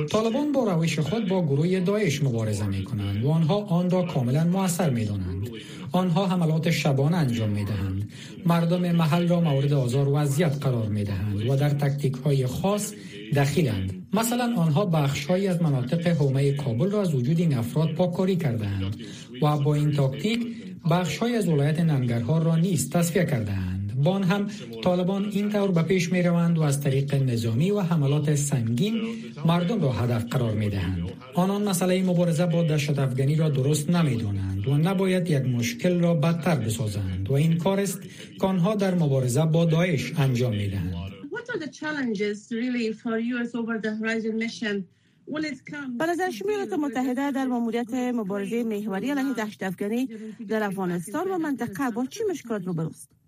طالبان 0.05 0.51
با 0.51 0.73
روش 0.73 0.99
خود 0.99 1.27
با 1.27 1.45
گروه 1.45 1.79
داعش 1.79 2.23
مبارزه 2.23 2.67
می 2.67 2.83
کنند 2.83 3.25
و 3.25 3.29
آنها 3.29 3.55
آن 3.55 3.89
را 3.89 4.01
کاملا 4.03 4.43
موثر 4.43 4.89
می 4.89 5.05
دانند. 5.05 5.49
آنها 5.91 6.27
حملات 6.27 6.71
شبانه 6.71 7.17
انجام 7.17 7.49
می 7.49 7.65
دهند. 7.65 8.11
مردم 8.45 8.91
محل 8.91 9.27
را 9.27 9.41
مورد 9.41 9.73
آزار 9.73 10.09
و 10.09 10.15
اذیت 10.15 10.57
قرار 10.61 10.87
می 10.87 11.03
دهند 11.03 11.49
و 11.49 11.55
در 11.55 11.69
تکتیک 11.69 12.13
های 12.13 12.47
خاص 12.47 12.93
دخیلند. 13.35 14.07
مثلا 14.13 14.55
آنها 14.57 14.85
بخشهایی 14.85 15.47
از 15.47 15.61
مناطق 15.61 16.07
حومه 16.07 16.51
کابل 16.51 16.91
را 16.91 17.01
از 17.01 17.15
وجود 17.15 17.39
این 17.39 17.57
افراد 17.57 17.93
پاککاری 17.93 18.35
کردند 18.35 18.95
و 19.41 19.57
با 19.57 19.75
این 19.75 19.91
تاکتیک 19.91 20.47
بخشهایی 20.91 21.35
از 21.35 21.47
ولایت 21.47 21.79
ننگرهار 21.79 22.43
را 22.43 22.55
نیز 22.55 22.89
تصفیه 22.89 23.25
کردند. 23.25 23.80
بان 24.03 24.23
هم 24.23 24.47
طالبان 24.83 25.25
این 25.25 25.49
طور 25.49 25.71
به 25.71 25.81
پیش 25.81 26.11
می 26.11 26.21
روند 26.21 26.57
و 26.57 26.61
از 26.61 26.81
طریق 26.81 27.15
نظامی 27.15 27.71
و 27.71 27.79
حملات 27.79 28.35
سنگین 28.35 29.01
مردم 29.45 29.81
را 29.81 29.91
هدف 29.91 30.25
قرار 30.25 30.53
می 30.53 30.69
دهند. 30.69 31.11
آنان 31.33 31.63
مسئله 31.69 32.03
مبارزه 32.03 32.45
با 32.45 32.63
دشت 32.63 32.99
افغانی 32.99 33.35
را 33.35 33.49
درست 33.49 33.89
نمی 33.89 34.15
دانند 34.15 34.67
و 34.67 34.77
نباید 34.77 35.29
یک 35.29 35.45
مشکل 35.45 35.99
را 35.99 36.13
بدتر 36.13 36.55
بسازند 36.55 37.29
و 37.29 37.33
این 37.33 37.57
کار 37.57 37.79
است 37.79 38.01
که 38.39 38.47
آنها 38.47 38.75
در 38.75 38.95
مبارزه 38.95 39.45
با 39.45 39.65
داعش 39.65 40.13
انجام 40.17 40.55
می 40.55 40.67
دهند. 40.67 40.95
به 45.97 46.05
نظر 46.05 46.29
شما 46.29 46.49
ایالات 46.49 46.73
متحده 46.73 47.31
در 47.31 47.45
ماموریت 47.45 47.93
مبارزه 47.93 48.63
محوری 48.63 49.11
علیه 49.11 49.33
دشت 49.33 49.63
افغانی 49.63 50.09
در 50.47 50.63
افغانستان 50.63 51.27
و 51.31 51.37
منطقه 51.37 51.91
با 51.91 52.05
چی 52.05 52.19
مشکلات 52.29 52.67
رو 52.67 52.73
برست؟ 52.73 53.20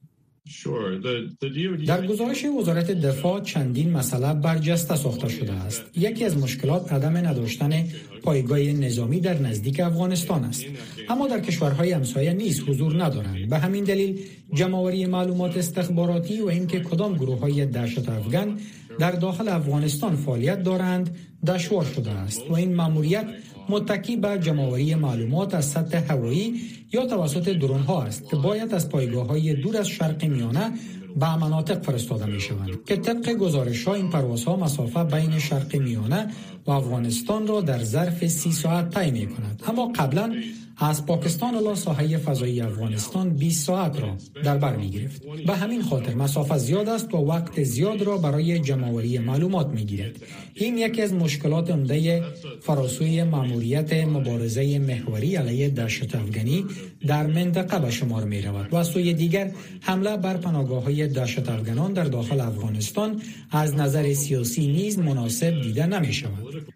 در 1.88 2.08
گزارش 2.08 2.46
وزارت 2.46 2.92
دفاع 2.92 3.42
چندین 3.42 3.92
مسئله 3.92 4.34
برجسته 4.34 4.96
ساخته 4.96 5.30
شده 5.30 5.54
است. 5.54 5.84
یکی 5.96 6.26
از 6.26 6.38
مشکلات 6.38 6.94
عدم 6.94 7.18
نداشتن 7.18 7.84
پایگاه 8.24 8.60
نظامی 8.60 9.20
در 9.20 9.42
نزدیک 9.42 9.80
افغانستان 9.80 10.44
است. 10.44 10.66
اما 11.10 11.28
در 11.28 11.40
کشورهای 11.40 11.92
همسایه 11.92 12.34
نیز 12.34 12.60
حضور 12.60 13.04
ندارند. 13.04 13.50
به 13.50 13.58
همین 13.58 13.84
دلیل 13.84 14.20
جمعآوری 14.54 15.06
معلومات 15.06 15.58
استخباراتی 15.58 16.42
و 16.42 16.48
اینکه 16.48 16.80
کدام 16.80 17.14
گروه 17.18 17.40
های 17.40 17.66
دهشت 17.66 18.10
افغان 18.10 18.60
در 19.00 19.12
داخل 19.12 19.48
افغانستان 19.48 20.16
فعالیت 20.16 20.64
دارند 20.64 21.16
دشوار 21.48 21.86
شده 21.86 22.12
است 22.12 22.42
و 22.50 22.54
این 22.54 22.76
ماموریت 22.76 23.26
متکی 23.70 24.16
بر 24.18 24.38
جمعآوری 24.38 24.96
معلومات 24.96 25.56
از 25.56 25.66
سطح 25.66 26.12
هوایی 26.12 26.62
یا 26.94 27.06
توسط 27.06 27.50
درون 27.50 27.82
ها 27.82 28.04
است 28.04 28.30
که 28.30 28.36
باید 28.36 28.74
از 28.74 28.90
پایگاه 28.90 29.28
های 29.28 29.54
دور 29.54 29.78
از 29.78 29.88
شرق 29.88 30.26
میانه 30.26 30.72
به 31.16 31.36
مناطق 31.36 31.84
فرستاده 31.84 32.26
می 32.26 32.40
شوند 32.40 32.86
که 32.86 32.96
طبق 32.96 33.34
گزارش 33.34 33.84
ها 33.84 33.94
این 33.94 34.10
پروازها 34.10 34.56
مسافه 34.56 35.04
بین 35.04 35.40
شرق 35.40 35.76
میانه 35.76 36.28
و 36.66 36.72
افغانستان 36.72 37.48
را 37.48 37.62
در 37.62 37.84
ظرف 37.84 38.28
سی 38.28 38.52
ساعت 38.52 39.00
طی 39.00 39.12
می 39.12 39.28
کند 39.28 39.64
اما 39.68 39.92
قبلا 39.96 40.34
از 40.78 41.06
پاکستان 41.06 41.56
الی 41.56 41.76
ساحه 41.76 42.18
فضایی 42.18 42.62
افغانستان 42.62 43.30
20 43.30 43.66
ساعت 43.66 44.02
را 44.02 44.16
در 44.44 44.58
بر 44.58 44.76
می 44.76 44.90
گرفت 44.90 45.22
به 45.48 45.56
همین 45.56 45.82
خاطر 45.82 46.14
مسافت 46.14 46.58
زیاد 46.58 46.90
است 46.90 47.14
و 47.14 47.18
وقت 47.18 47.64
زیاد 47.64 48.02
را 48.02 48.18
برای 48.18 48.60
جمعآوری 48.60 49.20
معلومات 49.20 49.68
می 49.68 49.86
گیرد 49.86 50.16
این 50.54 50.78
یکی 50.78 51.02
از 51.02 51.14
مشکلات 51.14 51.72
عمده 51.72 52.24
فراسوی 52.62 53.24
ماموریت 53.24 53.94
مبارزه 53.94 54.80
محوری 54.80 55.36
علیه 55.36 55.70
دشت 55.70 56.16
افغانی 56.16 56.66
در 57.08 57.28
منطقه 57.28 57.80
به 57.80 57.92
شمار 57.92 58.24
می 58.24 58.42
رود 58.42 58.74
و 58.74 58.84
سوی 58.84 59.14
دیگر 59.14 59.52
حمله 59.82 60.18
بر 60.18 60.38
پناهگاه 60.38 60.84
های 60.84 61.03
دشت 61.08 61.50
افغانان 61.50 61.94
در 61.94 62.04
داخل 62.04 62.40
افغانستان 62.40 63.22
از 63.52 63.76
نظر 63.76 64.14
سیاسی 64.14 64.68
نیز 64.68 65.00
مناسب 65.00 65.62
دیده 65.62 65.86
نمی 65.86 66.14
شود 66.14 66.74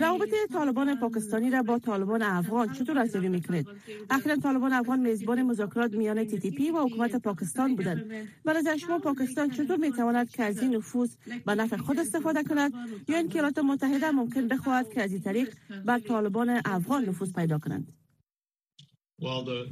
روابط 0.00 0.28
طالبان 0.52 1.00
پاکستانی 1.00 1.50
را 1.50 1.62
با 1.62 1.78
طالبان 1.78 2.22
افغان 2.22 2.72
چطور 2.72 2.98
ارزیابی 2.98 3.28
می‌کنید؟ 3.28 3.66
اخیرا 4.10 4.36
طالبان 4.36 4.72
افغان 4.72 5.00
میزبان 5.00 5.42
مذاکرات 5.42 5.92
میان 5.92 6.24
تی 6.24 6.38
تی 6.38 6.50
پی 6.50 6.70
و 6.70 6.78
حکومت 6.78 7.16
پاکستان 7.16 7.76
بودند. 7.76 8.04
به 8.44 8.52
نظر 8.52 8.76
شما 8.76 8.98
پاکستان 8.98 9.50
چطور 9.50 9.76
می‌تواند 9.76 10.30
که 10.30 10.42
از 10.42 10.62
این 10.62 10.76
نفوذ 10.76 11.10
به 11.46 11.54
نفع 11.54 11.76
خود 11.76 11.98
استفاده 11.98 12.42
کند 12.42 12.72
یا 13.08 13.18
اینکه 13.18 13.38
ایالات 13.38 13.58
متحده 13.58 14.10
ممکن 14.10 14.48
بخواهد 14.48 14.92
که 14.92 15.02
از 15.02 15.12
این 15.12 15.22
طریق 15.22 15.54
بر 15.84 15.98
طالبان 15.98 16.60
افغان 16.64 17.04
نفوذ 17.04 17.32
پیدا 17.32 17.58
کنند؟ 17.58 17.92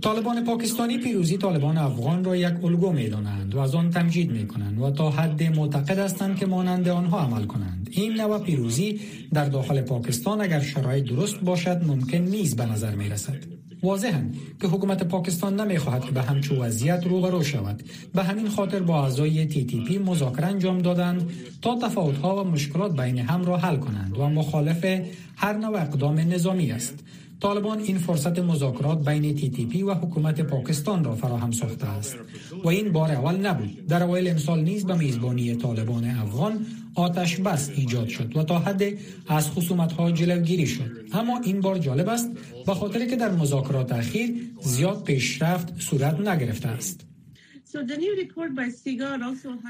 طالبان 0.03 0.45
پاکستانی 0.45 0.99
پیروزی 0.99 1.37
طالبان 1.39 1.79
افغان 1.79 2.25
را 2.25 2.37
یک 2.37 2.65
الگو 2.65 2.93
می 2.93 3.09
دانند 3.09 3.55
و 3.55 3.59
از 3.59 3.75
آن 3.75 3.91
تمجید 3.91 4.31
می 4.31 4.47
کنند 4.47 4.81
و 4.81 4.91
تا 4.91 5.11
حد 5.11 5.43
معتقد 5.43 5.99
هستند 5.99 6.39
که 6.39 6.47
مانند 6.47 6.89
آنها 6.89 7.21
عمل 7.21 7.45
کنند. 7.45 7.89
این 7.91 8.13
نوع 8.21 8.39
پیروزی 8.39 9.01
در 9.33 9.45
داخل 9.45 9.81
پاکستان 9.81 10.41
اگر 10.41 10.61
شرایط 10.61 11.05
درست 11.05 11.41
باشد 11.41 11.85
ممکن 11.87 12.19
نیز 12.19 12.57
به 12.57 12.67
نظر 12.67 12.95
می 12.95 13.09
رسد 13.09 13.37
واضحا 13.83 14.23
که 14.61 14.69
حکومت 14.69 15.03
پاکستان 15.03 15.61
نمی 15.61 15.79
خواهد 15.79 16.05
که 16.05 16.11
به 16.11 16.23
همچو 16.23 16.63
وضعیت 16.63 17.07
روبرو 17.07 17.43
شود. 17.43 17.83
به 18.15 18.23
همین 18.23 18.49
خاطر 18.49 18.81
با 18.81 19.05
اعضای 19.05 19.47
تی 19.47 19.65
تی 19.65 19.85
پی 19.85 19.99
مذاکره 19.99 20.47
انجام 20.47 20.79
دادند 20.79 21.31
تا 21.63 21.79
تفاوت‌ها 21.83 22.45
و 22.45 22.49
مشکلات 22.49 22.97
بین 23.01 23.19
هم 23.19 23.45
را 23.45 23.57
حل 23.57 23.77
کنند 23.77 24.19
و 24.19 24.29
مخالف 24.29 24.85
هر 25.37 25.53
نوع 25.53 25.81
اقدام 25.81 26.19
نظامی 26.19 26.71
است. 26.71 27.05
طالبان 27.41 27.79
این 27.79 27.99
فرصت 27.99 28.39
مذاکرات 28.39 29.09
بین 29.09 29.35
تی 29.35 29.83
و 29.83 29.95
حکومت 29.95 30.41
پاکستان 30.41 31.05
را 31.05 31.15
فراهم 31.15 31.51
ساخته 31.51 31.87
است 31.87 32.17
و 32.65 32.69
این 32.69 32.93
بار 32.93 33.13
اول 33.13 33.37
نبود. 33.37 33.87
در 33.87 34.03
اوایل 34.03 34.29
امسال 34.29 34.61
نیز 34.61 34.87
به 34.87 34.95
میزبانی 34.95 35.55
طالبان 35.55 36.05
افغان 36.05 36.67
آتش 36.95 37.37
بس 37.37 37.71
ایجاد 37.77 38.09
شد 38.09 38.37
و 38.37 38.43
تا 38.43 38.59
حد 38.59 38.83
از 39.29 39.51
خصومت 39.51 39.93
ها 39.93 40.11
جلوگیری 40.11 40.67
شد. 40.67 40.91
اما 41.13 41.41
این 41.45 41.61
بار 41.61 41.79
جالب 41.79 42.09
است 42.09 42.31
به 42.67 42.75
خاطر 42.75 43.07
که 43.07 43.17
در 43.17 43.31
مذاکرات 43.31 43.93
اخیر 43.93 44.31
زیاد 44.61 45.03
پیشرفت 45.05 45.81
صورت 45.81 46.21
نگرفته 46.21 46.69
است. 46.69 47.08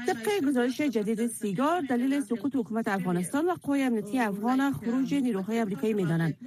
طبق 0.07 0.45
گزارش 0.47 0.81
جدید 0.81 1.27
سیگار 1.27 1.81
دلیل 1.81 2.21
سقوط 2.21 2.55
حکومت 2.55 2.87
افغانستان 2.87 3.45
و 3.45 3.53
قوای 3.53 3.83
امنیتی 3.83 4.19
افغان 4.19 4.73
خروج 4.73 5.13
نیروهای 5.13 5.61
آمریکایی 5.61 5.93
می‌دانند. 5.93 6.37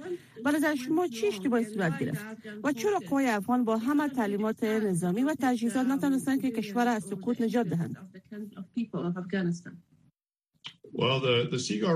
به 0.43 0.51
نظر 0.51 0.75
شما 0.75 1.07
چی 1.07 1.27
اشتباهی 1.27 1.65
صورت 1.65 1.99
گرفت؟ 1.99 2.25
و 2.63 2.71
چرا 2.71 2.99
قوای 3.09 3.27
افغان 3.27 3.63
با 3.63 3.77
همه 3.77 4.09
تعلیمات 4.09 4.63
نظامی 4.63 5.23
و 5.23 5.35
تجهیزات 5.39 5.87
نتونستند 5.87 6.41
که 6.41 6.51
کشور 6.51 6.87
از 6.87 7.03
سقوط 7.03 7.41
نجات 7.41 7.67
دهند. 7.67 7.97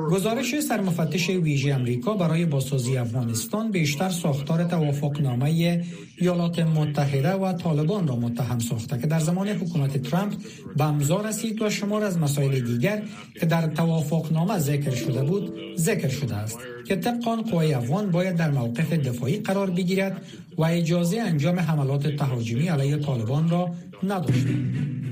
گزارش 0.10 0.60
سرمفتش 0.60 1.30
ویژه 1.30 1.74
امریکا 1.74 2.14
برای 2.14 2.46
بازسازی 2.46 2.98
افغانستان 2.98 3.72
بیشتر 3.72 4.10
ساختار 4.10 4.64
توافقنامه 4.64 5.84
ایالات 6.18 6.60
متحده 6.60 7.34
و 7.34 7.54
طالبان 7.54 8.08
را 8.08 8.16
متهم 8.16 8.60
ساخته 8.60 9.00
که 9.00 9.08
در 9.08 9.20
زمان 9.20 9.48
حکومت 9.48 9.98
ترامپ 9.98 10.34
به 10.78 10.84
امضا 10.84 11.22
رسید 11.22 11.62
و 11.62 11.70
شمار 11.70 12.04
از 12.04 12.18
مسائل 12.18 12.60
دیگر 12.60 13.04
که 13.40 13.46
در 13.46 13.68
توافقنامه 13.68 14.60
ذکر 14.60 14.96
شده 14.96 15.24
بود 15.24 15.54
ذکر 15.78 16.10
شده 16.10 16.36
است 16.36 16.60
که 16.88 16.96
طبق 16.96 17.28
آن 17.28 17.42
قوای 17.42 17.74
افغان 17.74 18.12
باید 18.12 18.36
در 18.36 18.52
موقف 18.52 18.94
دفاعی 18.94 19.38
قرار 19.38 19.70
بگیرد 19.70 20.22
و 20.58 20.64
اجازه 20.64 21.20
انجام 21.20 21.60
حملات 21.60 22.08
تهاجمی 22.08 22.68
علیه 22.68 22.98
طالبان 22.98 23.50
را 23.50 23.70
نداشته 24.04 24.56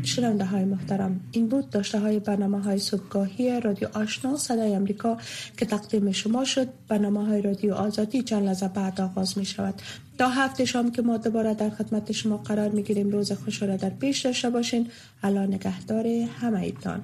شنونده 0.06 0.46
های 0.46 0.66
محترم. 0.66 1.20
این 1.32 1.48
بود 1.48 1.70
داشته 1.70 2.00
های 2.00 2.20
برنامه 2.20 2.62
های 2.62 2.80
صبحگاهی 2.80 3.60
رادیو 3.60 3.88
آشنا 3.94 4.38
صدای 4.38 4.76
امریکا 4.76 5.18
که 5.58 5.66
تقدیم 5.66 6.12
شما 6.12 6.46
شد. 6.46 6.68
برنامه 6.88 7.26
های 7.26 7.42
رادیو 7.42 7.74
آزادی 7.74 8.24
چند 8.24 8.44
لحظه 8.44 8.68
بعد 8.68 9.02
آغاز 9.02 9.38
می 9.38 9.46
شود. 9.46 9.82
تا 10.18 10.30
هفته 10.30 10.66
شام 10.66 10.92
که 10.92 11.02
ما 11.02 11.18
دوباره 11.18 11.54
در 11.54 11.70
خدمت 11.70 12.12
شما 12.12 12.38
قرار 12.38 12.70
می 12.70 12.84
گیریم 12.84 13.10
روز 13.10 13.32
خوش 13.32 13.64
را 13.64 13.78
در 13.78 13.90
پیش 13.90 14.22
داشته 14.22 14.50
باشین. 14.50 14.88
الان 15.24 15.54
نگهدار 15.54 16.08
همه 16.08 16.60
ایتان. 16.60 17.02